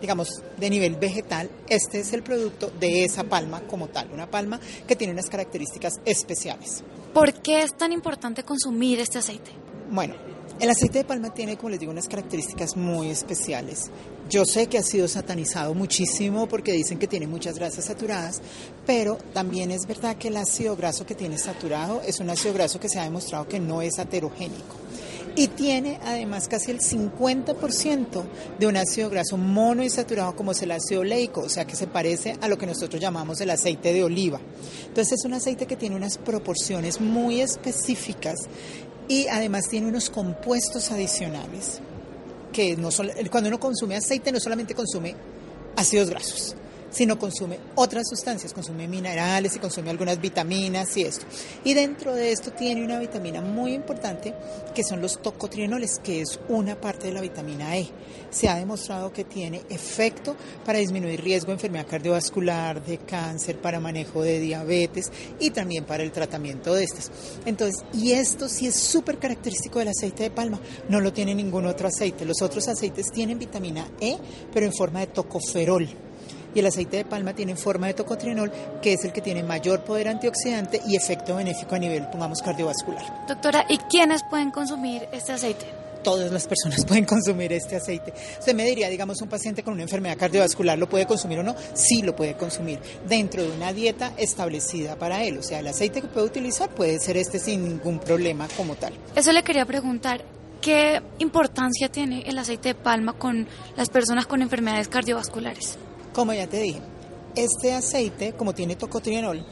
digamos, 0.01 0.41
de 0.57 0.69
nivel 0.69 0.95
vegetal, 0.95 1.49
este 1.67 1.99
es 1.99 2.13
el 2.13 2.23
producto 2.23 2.71
de 2.79 3.03
esa 3.03 3.23
palma 3.23 3.62
como 3.62 3.88
tal, 3.88 4.09
una 4.12 4.29
palma 4.29 4.59
que 4.88 4.95
tiene 4.95 5.13
unas 5.13 5.29
características 5.29 5.93
especiales. 6.05 6.83
¿Por 7.13 7.33
qué 7.41 7.63
es 7.63 7.75
tan 7.75 7.91
importante 7.91 8.43
consumir 8.43 8.99
este 8.99 9.17
aceite? 9.17 9.51
Bueno, 9.89 10.15
el 10.59 10.69
aceite 10.69 10.99
de 10.99 11.03
palma 11.05 11.33
tiene, 11.33 11.55
como 11.55 11.69
les 11.69 11.79
digo, 11.79 11.91
unas 11.91 12.07
características 12.07 12.75
muy 12.75 13.09
especiales. 13.09 13.89
Yo 14.29 14.45
sé 14.45 14.67
que 14.67 14.77
ha 14.77 14.83
sido 14.83 15.07
satanizado 15.07 15.73
muchísimo 15.73 16.47
porque 16.47 16.73
dicen 16.73 16.99
que 16.99 17.07
tiene 17.07 17.27
muchas 17.27 17.55
grasas 17.55 17.85
saturadas, 17.85 18.41
pero 18.85 19.17
también 19.33 19.71
es 19.71 19.88
verdad 19.88 20.17
que 20.17 20.27
el 20.27 20.38
ácido 20.38 20.75
graso 20.75 21.05
que 21.05 21.15
tiene 21.15 21.38
saturado 21.38 22.01
es 22.05 22.19
un 22.19 22.29
ácido 22.29 22.53
graso 22.53 22.79
que 22.79 22.89
se 22.89 22.99
ha 22.99 23.03
demostrado 23.03 23.47
que 23.47 23.59
no 23.59 23.81
es 23.81 23.97
aterogénico 23.99 24.75
y 25.39 25.47
tiene 25.47 26.02
además 26.04 26.49
casi 26.49 26.69
el 26.69 26.82
50% 26.82 28.23
de 28.60 28.67
un 28.67 28.75
ácido 28.75 29.10
graso 29.10 29.38
monoinsaturado 29.38 30.36
como 30.36 30.52
es 30.52 30.62
el 30.63 30.71
ácido 30.71 30.99
oleico, 30.99 31.39
o 31.39 31.47
sea 31.47 31.63
que 31.65 31.78
se 31.78 31.88
parece 31.88 32.36
a 32.41 32.49
lo 32.49 32.58
que 32.58 32.65
nosotros 32.65 33.02
llamamos 33.02 33.39
el 33.39 33.49
aceite 33.49 33.93
de 33.93 34.04
oliva. 34.04 34.41
Entonces 34.88 35.19
es 35.19 35.23
un 35.25 35.34
aceite 35.34 35.65
que 35.65 35.78
tiene 35.78 35.95
unas 35.95 36.17
proporciones 36.17 36.99
muy 36.99 37.39
específicas 37.39 38.36
y 39.08 39.28
además 39.28 39.69
tiene 39.69 39.88
unos 39.88 40.10
compuestos 40.10 40.91
adicionales 40.91 41.80
que 42.52 42.75
no 42.75 42.89
cuando 43.32 43.48
uno 43.48 43.62
consume 43.62 43.96
aceite 43.96 44.33
no 44.33 44.42
solamente 44.42 44.75
consume 44.75 45.15
ácidos 45.77 46.10
grasos, 46.10 46.58
sino 46.90 47.19
consume 47.19 47.60
otras 47.75 48.08
sustancias, 48.08 48.54
consume 48.54 48.87
minerales 48.87 49.56
y 49.56 49.60
consume 49.60 49.90
algunas 49.90 50.19
vitaminas 50.19 50.96
y 50.98 51.04
esto. 51.04 51.25
Y 51.63 51.73
dentro 51.73 52.13
de 52.13 52.31
esto 52.31 52.52
tiene 52.52 52.83
una 52.83 53.00
vitamina 53.00 53.42
muy 53.42 53.73
importante 53.73 54.33
que 54.73 54.83
son 54.83 55.02
los 55.02 55.21
tocotrienoles, 55.21 56.00
que 56.04 56.21
es 56.21 56.40
una 56.50 56.79
parte 56.79 57.08
de 57.08 57.13
la 57.13 57.21
vitamina 57.21 57.77
E. 57.77 57.90
Se 58.31 58.48
ha 58.48 58.56
demostrado 58.56 59.12
que 59.12 59.23
tiene 59.23 59.63
efecto 59.69 60.35
para 60.65 60.79
disminuir 60.79 61.21
riesgo 61.21 61.48
de 61.48 61.54
enfermedad 61.54 61.87
cardiovascular, 61.87 62.83
de 62.83 63.00
cáncer, 63.00 63.60
para 63.60 63.79
manejo 63.79 64.21
de 64.21 64.40
diabetes 64.40 65.12
y 65.40 65.52
también 65.52 65.85
para 65.85 66.04
el 66.04 66.12
tratamiento 66.12 66.73
de 66.73 66.83
estas. 66.83 67.12
Entonces, 67.46 67.83
y 67.94 68.12
esto 68.12 68.48
sí 68.48 68.67
es 68.67 68.75
súper 68.75 69.17
característico 69.17 69.79
del 69.79 69.90
aceite 69.90 70.23
de 70.23 70.31
palma, 70.31 70.60
no 70.90 71.00
lo 71.00 71.13
tiene 71.13 71.33
ningún 71.33 71.65
otro 71.65 71.87
aceite. 71.87 72.25
Los 72.25 72.42
otros 72.42 72.67
aceites 72.67 73.12
tienen 73.12 73.40
vitamina 73.40 73.90
E, 74.00 74.17
pero 74.54 74.65
en 74.65 74.73
forma 74.73 75.00
de 75.00 75.08
tocoferol 75.08 76.08
y 76.54 76.60
el 76.60 76.65
aceite 76.65 76.97
de 76.97 77.06
palma 77.06 77.33
tiene 77.33 77.56
forma 77.56 77.87
de 77.87 77.93
tocotrienol, 77.93 78.52
que 78.81 78.93
es 78.93 79.04
el 79.06 79.12
que 79.12 79.21
tiene 79.21 79.43
mayor 79.43 79.83
poder 79.83 80.08
antioxidante 80.08 80.81
y 80.87 80.95
efecto 80.95 81.35
benéfico 81.35 81.75
a 81.75 81.79
nivel, 81.79 82.08
pongamos, 82.08 82.41
cardiovascular. 82.41 83.27
Doctora, 83.27 83.65
¿y 83.69 83.77
quiénes 83.77 84.21
pueden 84.29 84.52
consumir 84.52 85.08
este 85.12 85.33
aceite? 85.33 85.65
todas 86.04 86.31
las 86.31 86.47
personas 86.47 86.85
pueden 86.87 87.06
consumir 87.06 87.54
este 87.54 87.75
aceite. 87.75 88.13
Usted 88.39 88.56
me 88.56 88.65
diría, 88.65 88.89
digamos, 88.89 89.21
un 89.21 89.29
paciente 89.29 89.63
con 89.63 89.73
una 89.73 89.83
enfermedad 89.83 90.17
cardiovascular, 90.17 90.77
¿lo 90.77 90.89
puede 90.89 91.06
consumir 91.06 91.39
o 91.39 91.43
no? 91.43 91.56
Sí, 91.73 92.02
lo 92.02 92.15
puede 92.15 92.35
consumir, 92.35 92.79
dentro 93.08 93.43
de 93.43 93.52
una 93.52 93.73
dieta 93.73 94.13
establecida 94.17 94.95
para 94.97 95.23
él. 95.23 95.37
O 95.37 95.43
sea, 95.43 95.60
el 95.60 95.67
aceite 95.67 96.02
que 96.02 96.08
puede 96.08 96.25
utilizar 96.25 96.69
puede 96.69 97.00
ser 97.00 97.17
este 97.17 97.39
sin 97.39 97.63
ningún 97.63 98.00
problema 98.00 98.47
como 98.58 98.75
tal. 98.75 98.93
Eso 99.15 99.31
le 99.31 99.43
quería 99.43 99.65
preguntar. 99.65 100.23
¿Qué 100.62 101.02
importancia 101.19 101.89
tiene 101.89 102.23
el 102.27 102.37
aceite 102.37 102.69
de 102.69 102.75
palma 102.75 103.13
con 103.13 103.47
las 103.77 103.89
personas 103.89 104.27
con 104.27 104.41
enfermedades 104.41 104.89
cardiovasculares? 104.89 105.77
Como 106.20 106.34
ya 106.34 106.48
te 106.48 106.60
dije, 106.60 106.82
este 107.34 107.72
aceite, 107.72 108.34
como 108.34 108.54
tiene 108.54 108.76
tocotrienol, 108.76 109.46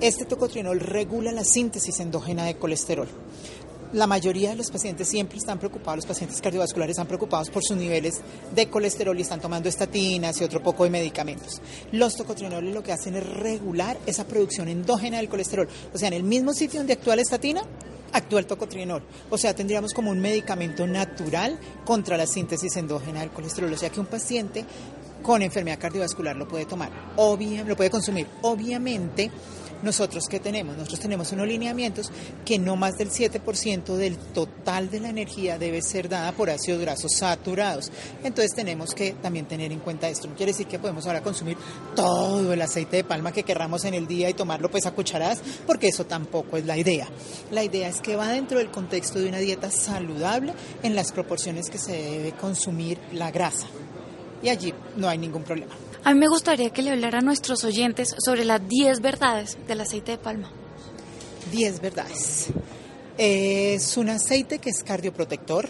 este 0.00 0.24
tocotrienol 0.24 0.80
regula 0.80 1.32
la 1.32 1.44
síntesis 1.44 2.00
endógena 2.00 2.46
de 2.46 2.56
colesterol. 2.56 3.06
La 3.92 4.06
mayoría 4.06 4.48
de 4.48 4.56
los 4.56 4.70
pacientes 4.70 5.06
siempre 5.06 5.36
están 5.36 5.58
preocupados, 5.58 5.98
los 5.98 6.06
pacientes 6.06 6.40
cardiovasculares 6.40 6.92
están 6.94 7.06
preocupados 7.06 7.50
por 7.50 7.62
sus 7.62 7.76
niveles 7.76 8.22
de 8.54 8.70
colesterol 8.70 9.18
y 9.18 9.20
están 9.20 9.42
tomando 9.42 9.68
estatinas 9.68 10.40
y 10.40 10.44
otro 10.44 10.62
poco 10.62 10.84
de 10.84 10.88
medicamentos. 10.88 11.60
Los 11.92 12.16
tocotrienoles 12.16 12.72
lo 12.72 12.82
que 12.82 12.92
hacen 12.92 13.14
es 13.14 13.26
regular 13.26 13.98
esa 14.06 14.26
producción 14.26 14.68
endógena 14.68 15.18
del 15.18 15.28
colesterol. 15.28 15.68
O 15.92 15.98
sea, 15.98 16.08
en 16.08 16.14
el 16.14 16.22
mismo 16.22 16.54
sitio 16.54 16.80
donde 16.80 16.94
actúa 16.94 17.16
la 17.16 17.22
estatina, 17.22 17.62
actúa 18.14 18.40
el 18.40 18.46
tocotrienol. 18.46 19.02
O 19.28 19.36
sea, 19.36 19.54
tendríamos 19.54 19.92
como 19.92 20.10
un 20.10 20.20
medicamento 20.20 20.86
natural 20.86 21.60
contra 21.84 22.16
la 22.16 22.26
síntesis 22.26 22.74
endógena 22.76 23.20
del 23.20 23.30
colesterol. 23.30 23.70
O 23.70 23.76
sea, 23.76 23.90
que 23.90 24.00
un 24.00 24.06
paciente 24.06 24.64
con 25.26 25.42
enfermedad 25.42 25.80
cardiovascular 25.80 26.36
lo 26.36 26.46
puede 26.46 26.66
tomar, 26.66 26.88
obviamente, 27.16 27.68
lo 27.68 27.76
puede 27.76 27.90
consumir. 27.90 28.28
Obviamente, 28.42 29.28
nosotros 29.82 30.28
que 30.30 30.38
tenemos, 30.38 30.76
nosotros 30.76 31.00
tenemos 31.00 31.32
unos 31.32 31.48
lineamientos 31.48 32.12
que 32.44 32.60
no 32.60 32.76
más 32.76 32.96
del 32.96 33.10
7% 33.10 33.96
del 33.96 34.18
total 34.18 34.88
de 34.88 35.00
la 35.00 35.08
energía 35.08 35.58
debe 35.58 35.82
ser 35.82 36.08
dada 36.08 36.30
por 36.30 36.48
ácidos 36.48 36.80
grasos 36.80 37.10
saturados. 37.16 37.90
Entonces 38.22 38.54
tenemos 38.54 38.94
que 38.94 39.14
también 39.14 39.46
tener 39.46 39.72
en 39.72 39.80
cuenta 39.80 40.08
esto. 40.08 40.28
No 40.28 40.36
quiere 40.36 40.52
decir 40.52 40.68
que 40.68 40.78
podemos 40.78 41.04
ahora 41.08 41.24
consumir 41.24 41.58
todo 41.96 42.52
el 42.52 42.62
aceite 42.62 42.98
de 42.98 43.04
palma 43.04 43.32
que 43.32 43.42
querramos 43.42 43.84
en 43.84 43.94
el 43.94 44.06
día 44.06 44.30
y 44.30 44.34
tomarlo 44.34 44.70
pues 44.70 44.86
a 44.86 44.92
cucharadas, 44.92 45.42
porque 45.66 45.88
eso 45.88 46.06
tampoco 46.06 46.56
es 46.56 46.64
la 46.66 46.78
idea. 46.78 47.08
La 47.50 47.64
idea 47.64 47.88
es 47.88 48.00
que 48.00 48.14
va 48.14 48.28
dentro 48.28 48.58
del 48.58 48.70
contexto 48.70 49.18
de 49.18 49.28
una 49.28 49.38
dieta 49.38 49.72
saludable 49.72 50.54
en 50.84 50.94
las 50.94 51.10
proporciones 51.10 51.68
que 51.68 51.78
se 51.78 51.92
debe 51.92 52.32
consumir 52.32 53.00
la 53.12 53.32
grasa. 53.32 53.66
Y 54.42 54.48
allí 54.48 54.72
no 54.96 55.08
hay 55.08 55.18
ningún 55.18 55.42
problema. 55.42 55.72
A 56.04 56.14
mí 56.14 56.20
me 56.20 56.28
gustaría 56.28 56.70
que 56.70 56.82
le 56.82 56.92
hablara 56.92 57.18
a 57.18 57.22
nuestros 57.22 57.64
oyentes 57.64 58.14
sobre 58.24 58.44
las 58.44 58.66
10 58.66 59.00
verdades 59.00 59.58
del 59.66 59.80
aceite 59.80 60.12
de 60.12 60.18
palma. 60.18 60.50
10 61.50 61.80
verdades. 61.80 62.46
Es 63.18 63.96
un 63.96 64.10
aceite 64.10 64.58
que 64.58 64.70
es 64.70 64.82
cardioprotector. 64.82 65.68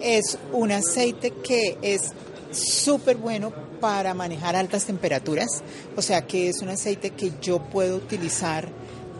Es 0.00 0.38
un 0.52 0.72
aceite 0.72 1.32
que 1.42 1.78
es 1.82 2.12
súper 2.52 3.16
bueno 3.16 3.52
para 3.80 4.14
manejar 4.14 4.56
altas 4.56 4.84
temperaturas. 4.84 5.62
O 5.96 6.02
sea 6.02 6.26
que 6.26 6.48
es 6.48 6.62
un 6.62 6.68
aceite 6.68 7.10
que 7.10 7.32
yo 7.40 7.60
puedo 7.60 7.96
utilizar 7.96 8.68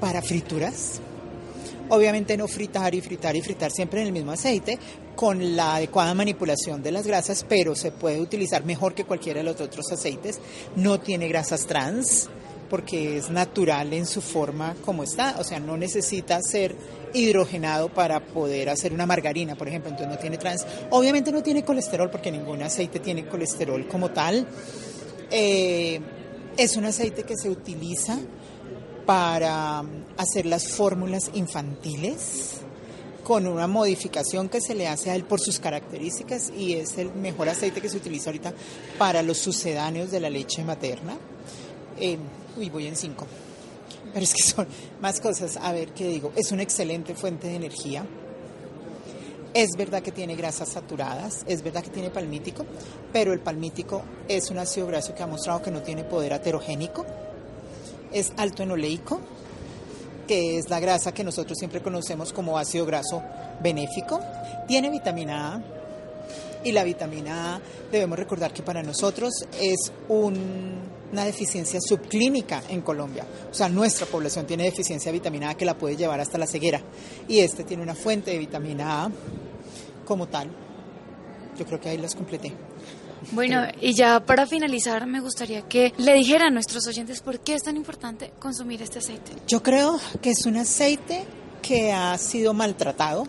para 0.01 0.22
frituras. 0.22 1.01
Obviamente 1.91 2.36
no 2.36 2.49
fritar 2.49 2.95
y 2.95 3.01
fritar 3.01 3.36
y 3.36 3.43
fritar 3.43 3.70
siempre 3.70 4.01
en 4.01 4.07
el 4.09 4.12
mismo 4.12 4.32
aceite, 4.32 4.78
con 5.14 5.57
la 5.57 5.76
adecuada 5.76 6.14
manipulación 6.14 6.82
de 6.82 6.93
las 6.93 7.07
grasas, 7.07 7.45
pero 7.49 7.74
se 7.74 7.93
puede 7.93 8.20
utilizar 8.20 8.64
mejor 8.64 8.95
que 8.95 9.05
cualquiera 9.05 9.41
de 9.41 9.45
los 9.45 9.61
otros 9.61 9.93
aceites. 9.93 10.41
No 10.76 11.01
tiene 11.01 11.28
grasas 11.28 11.66
trans 11.66 12.28
porque 12.70 13.18
es 13.18 13.30
natural 13.30 13.93
en 13.93 14.07
su 14.07 14.22
forma 14.22 14.76
como 14.84 15.03
está, 15.03 15.36
o 15.38 15.45
sea, 15.45 15.59
no 15.59 15.76
necesita 15.76 16.41
ser 16.41 16.76
hidrogenado 17.12 17.93
para 17.93 18.20
poder 18.20 18.70
hacer 18.70 18.93
una 18.93 19.05
margarina, 19.05 19.57
por 19.57 19.66
ejemplo, 19.68 19.91
entonces 19.91 20.14
no 20.14 20.20
tiene 20.20 20.38
trans. 20.38 20.64
Obviamente 20.91 21.32
no 21.32 21.43
tiene 21.43 21.64
colesterol 21.64 22.09
porque 22.09 22.30
ningún 22.30 22.62
aceite 22.62 23.01
tiene 23.01 23.26
colesterol 23.26 23.86
como 23.88 24.11
tal. 24.11 24.47
Eh, 25.30 26.01
es 26.57 26.76
un 26.76 26.84
aceite 26.84 27.24
que 27.24 27.36
se 27.36 27.51
utiliza 27.51 28.18
para 29.07 29.82
hacer 30.16 30.46
las 30.46 30.68
fórmulas 30.68 31.30
infantiles 31.34 32.61
con 33.24 33.46
una 33.46 33.66
modificación 33.66 34.48
que 34.48 34.61
se 34.61 34.74
le 34.74 34.88
hace 34.88 35.11
a 35.11 35.14
él 35.14 35.24
por 35.24 35.40
sus 35.40 35.61
características 35.61 36.51
y 36.57 36.74
es 36.74 36.98
el 36.98 37.12
mejor 37.14 37.48
aceite 37.48 37.80
que 37.80 37.88
se 37.88 37.96
utiliza 37.96 38.30
ahorita 38.30 38.53
para 38.98 39.22
los 39.22 39.38
sucedáneos 39.38 40.11
de 40.11 40.20
la 40.20 40.30
leche 40.30 40.64
materna. 40.64 41.16
Eh, 41.98 42.18
uy, 42.57 42.70
voy 42.70 42.86
en 42.88 42.96
cinco. 42.96 43.26
Pero 44.12 44.24
es 44.24 44.34
que 44.34 44.42
son 44.42 44.66
más 45.01 45.20
cosas. 45.20 45.57
A 45.62 45.72
ver, 45.72 45.92
¿qué 45.92 46.09
digo? 46.09 46.32
Es 46.34 46.51
una 46.51 46.62
excelente 46.62 47.14
fuente 47.14 47.46
de 47.46 47.55
energía. 47.55 48.05
Es 49.55 49.70
verdad 49.76 50.03
que 50.03 50.12
tiene 50.12 50.36
grasas 50.36 50.70
saturadas, 50.70 51.44
es 51.46 51.62
verdad 51.62 51.82
que 51.82 51.90
tiene 51.90 52.11
palmítico, 52.11 52.64
pero 53.12 53.32
el 53.32 53.40
palmítico 53.40 54.03
es 54.28 54.51
un 54.51 54.59
ácido 54.59 54.86
graso 54.86 55.14
que 55.14 55.24
ha 55.24 55.26
mostrado 55.26 55.61
que 55.61 55.72
no 55.72 55.82
tiene 55.82 56.05
poder 56.05 56.32
aterogénico 56.32 57.05
es 58.12 58.32
alto 58.36 58.62
en 58.62 58.70
oleico, 58.72 59.20
que 60.26 60.58
es 60.58 60.70
la 60.70 60.80
grasa 60.80 61.12
que 61.12 61.24
nosotros 61.24 61.58
siempre 61.58 61.82
conocemos 61.82 62.32
como 62.32 62.58
ácido 62.58 62.86
graso 62.86 63.22
benéfico. 63.62 64.20
Tiene 64.68 64.90
vitamina 64.90 65.54
A 65.54 65.62
y 66.62 66.72
la 66.72 66.84
vitamina 66.84 67.56
A 67.56 67.61
debemos 67.90 68.18
recordar 68.18 68.52
que 68.52 68.62
para 68.62 68.82
nosotros 68.82 69.32
es 69.61 69.92
una 70.08 71.24
deficiencia 71.24 71.80
subclínica 71.80 72.62
en 72.68 72.82
Colombia. 72.82 73.26
O 73.50 73.54
sea, 73.54 73.68
nuestra 73.68 74.06
población 74.06 74.46
tiene 74.46 74.64
deficiencia 74.64 75.11
de 75.11 75.18
vitamina 75.18 75.50
A 75.50 75.54
que 75.56 75.64
la 75.64 75.76
puede 75.76 75.96
llevar 75.96 76.20
hasta 76.20 76.38
la 76.38 76.46
ceguera. 76.46 76.80
Y 77.28 77.40
este 77.40 77.64
tiene 77.64 77.82
una 77.82 77.94
fuente 77.94 78.30
de 78.30 78.38
vitamina 78.38 79.04
A 79.04 79.11
como 80.04 80.28
tal. 80.28 80.48
Yo 81.58 81.66
creo 81.66 81.80
que 81.80 81.88
ahí 81.88 81.98
las 81.98 82.14
completé. 82.14 82.70
Bueno, 83.33 83.66
y 83.81 83.95
ya 83.95 84.21
para 84.25 84.47
finalizar, 84.47 85.07
me 85.07 85.21
gustaría 85.21 85.62
que 85.62 85.93
le 85.99 86.14
dijera 86.14 86.47
a 86.47 86.51
nuestros 86.51 86.87
oyentes 86.87 87.21
por 87.21 87.41
qué 87.41 87.55
es 87.55 87.62
tan 87.62 87.77
importante 87.77 88.33
consumir 88.39 88.83
este 88.83 88.99
aceite. 88.99 89.33
Yo 89.47 89.62
creo 89.62 89.99
que 90.21 90.31
es 90.31 90.47
un 90.47 90.57
aceite 90.57 91.25
que 91.62 91.93
ha 91.93 92.16
sido 92.18 92.55
maltratado, 92.55 93.27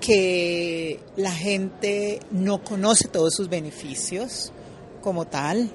que 0.00 1.00
la 1.16 1.32
gente 1.32 2.20
no 2.30 2.62
conoce 2.62 3.08
todos 3.08 3.34
sus 3.34 3.48
beneficios 3.48 4.52
como 5.00 5.26
tal. 5.26 5.70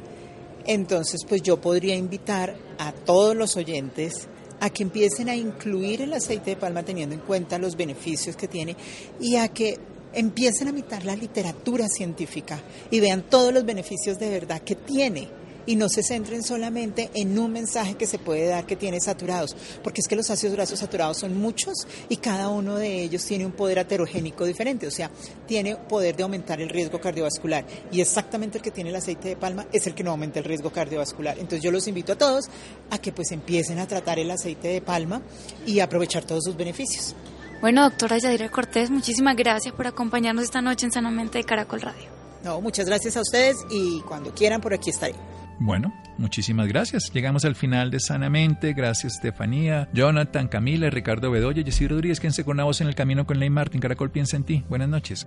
Entonces, 0.66 1.22
pues 1.28 1.42
yo 1.42 1.62
podría 1.62 1.96
invitar 1.96 2.56
a 2.80 2.92
todos 2.92 3.36
los 3.36 3.56
oyentes 3.56 4.28
a 4.60 4.70
que 4.70 4.84
empiecen 4.84 5.30
a 5.30 5.36
incluir 5.36 6.02
el 6.02 6.14
aceite 6.14 6.52
de 6.52 6.56
palma 6.56 6.84
teniendo 6.84 7.14
en 7.14 7.22
cuenta 7.22 7.60
los 7.60 7.76
beneficios 7.76 8.36
que 8.36 8.48
tiene 8.48 8.76
y 9.20 9.36
a 9.36 9.48
que 9.50 9.80
empiecen 10.16 10.68
a 10.68 10.72
mirar 10.72 11.06
la 11.06 11.16
literatura 11.16 11.88
científica 11.88 12.60
y 12.90 13.00
vean 13.00 13.24
todos 13.30 13.54
los 13.54 13.66
beneficios 13.66 14.18
de 14.18 14.30
verdad 14.30 14.62
que 14.62 14.76
tiene 14.76 15.30
y 15.66 15.76
no 15.76 15.90
se 15.90 16.04
centren 16.04 16.44
solamente 16.44 17.10
en 17.14 17.38
un 17.38 17.52
mensaje 17.52 17.96
que 17.96 18.06
se 18.06 18.20
puede 18.20 18.48
dar 18.48 18.66
que 18.66 18.76
tiene 18.76 19.00
saturados, 19.00 19.56
porque 19.84 20.02
es 20.02 20.08
que 20.08 20.16
los 20.16 20.30
ácidos 20.30 20.56
grasos 20.56 20.80
saturados 20.80 21.18
son 21.18 21.38
muchos 21.38 21.88
y 22.10 22.18
cada 22.18 22.50
uno 22.50 22.76
de 22.76 23.02
ellos 23.02 23.26
tiene 23.26 23.46
un 23.46 23.52
poder 23.52 23.80
aterogénico 23.80 24.46
diferente, 24.46 24.88
o 24.88 24.92
sea, 24.92 25.10
tiene 25.48 25.76
poder 25.76 26.16
de 26.16 26.24
aumentar 26.24 26.62
el 26.62 26.70
riesgo 26.70 27.00
cardiovascular 27.00 27.66
y 27.92 28.02
exactamente 28.02 28.58
el 28.58 28.64
que 28.64 28.72
tiene 28.72 28.90
el 28.90 28.96
aceite 28.96 29.30
de 29.30 29.36
palma 29.36 29.66
es 29.72 29.88
el 29.88 29.96
que 29.96 30.04
no 30.04 30.12
aumenta 30.12 30.40
el 30.40 30.46
riesgo 30.46 30.72
cardiovascular. 30.72 31.38
Entonces 31.38 31.62
yo 31.62 31.72
los 31.72 31.88
invito 31.88 32.14
a 32.14 32.18
todos 32.18 32.46
a 32.90 32.98
que 32.98 33.12
pues 33.12 33.32
empiecen 33.32 33.80
a 33.80 33.88
tratar 33.88 34.20
el 34.20 34.32
aceite 34.32 34.68
de 34.68 34.82
palma 34.82 35.22
y 35.66 35.80
aprovechar 35.80 36.24
todos 36.26 36.44
sus 36.44 36.56
beneficios. 36.56 37.16
Bueno, 37.62 37.84
doctora 37.84 38.18
Yadira 38.18 38.50
Cortés, 38.50 38.92
muchísimas 38.92 39.36
gracias 39.36 39.74
por 39.74 39.88
acompañarnos 39.88 40.44
esta 40.44 40.62
noche 40.62 40.86
en 40.86 40.92
Sanamente 40.92 41.40
de 41.40 41.44
Caracol 41.44 41.82
Radio. 41.82 42.10
No, 42.44 42.62
muchas 42.62 42.86
gracias 42.86 43.18
a 43.18 43.22
ustedes 43.22 43.58
y 43.72 44.02
cuando 44.02 44.34
quieran 44.34 44.62
por 44.62 44.74
aquí 44.74 44.92
estaré. 44.92 45.16
Bueno, 45.58 45.94
muchísimas 46.18 46.68
gracias. 46.68 47.12
Llegamos 47.14 47.46
al 47.46 47.56
final 47.56 47.90
de 47.90 48.00
Sanamente. 48.00 48.74
Gracias, 48.74 49.16
Estefanía, 49.16 49.90
Jonathan, 49.94 50.48
Camila, 50.48 50.90
Ricardo 50.90 51.32
Bedoya, 51.32 51.64
Jessy 51.64 51.88
Rodríguez, 51.88 52.20
quien 52.20 52.34
se 52.34 52.44
con 52.44 52.58
la 52.58 52.66
voz 52.66 52.82
en 52.82 52.88
el 52.88 52.96
camino 52.96 53.26
con 53.26 53.40
Ley 53.40 53.50
Martin. 53.50 53.82
Caracol 53.82 54.12
piensa 54.12 54.36
en 54.36 54.44
ti. 54.44 54.64
Buenas 54.70 54.90
noches. 54.90 55.26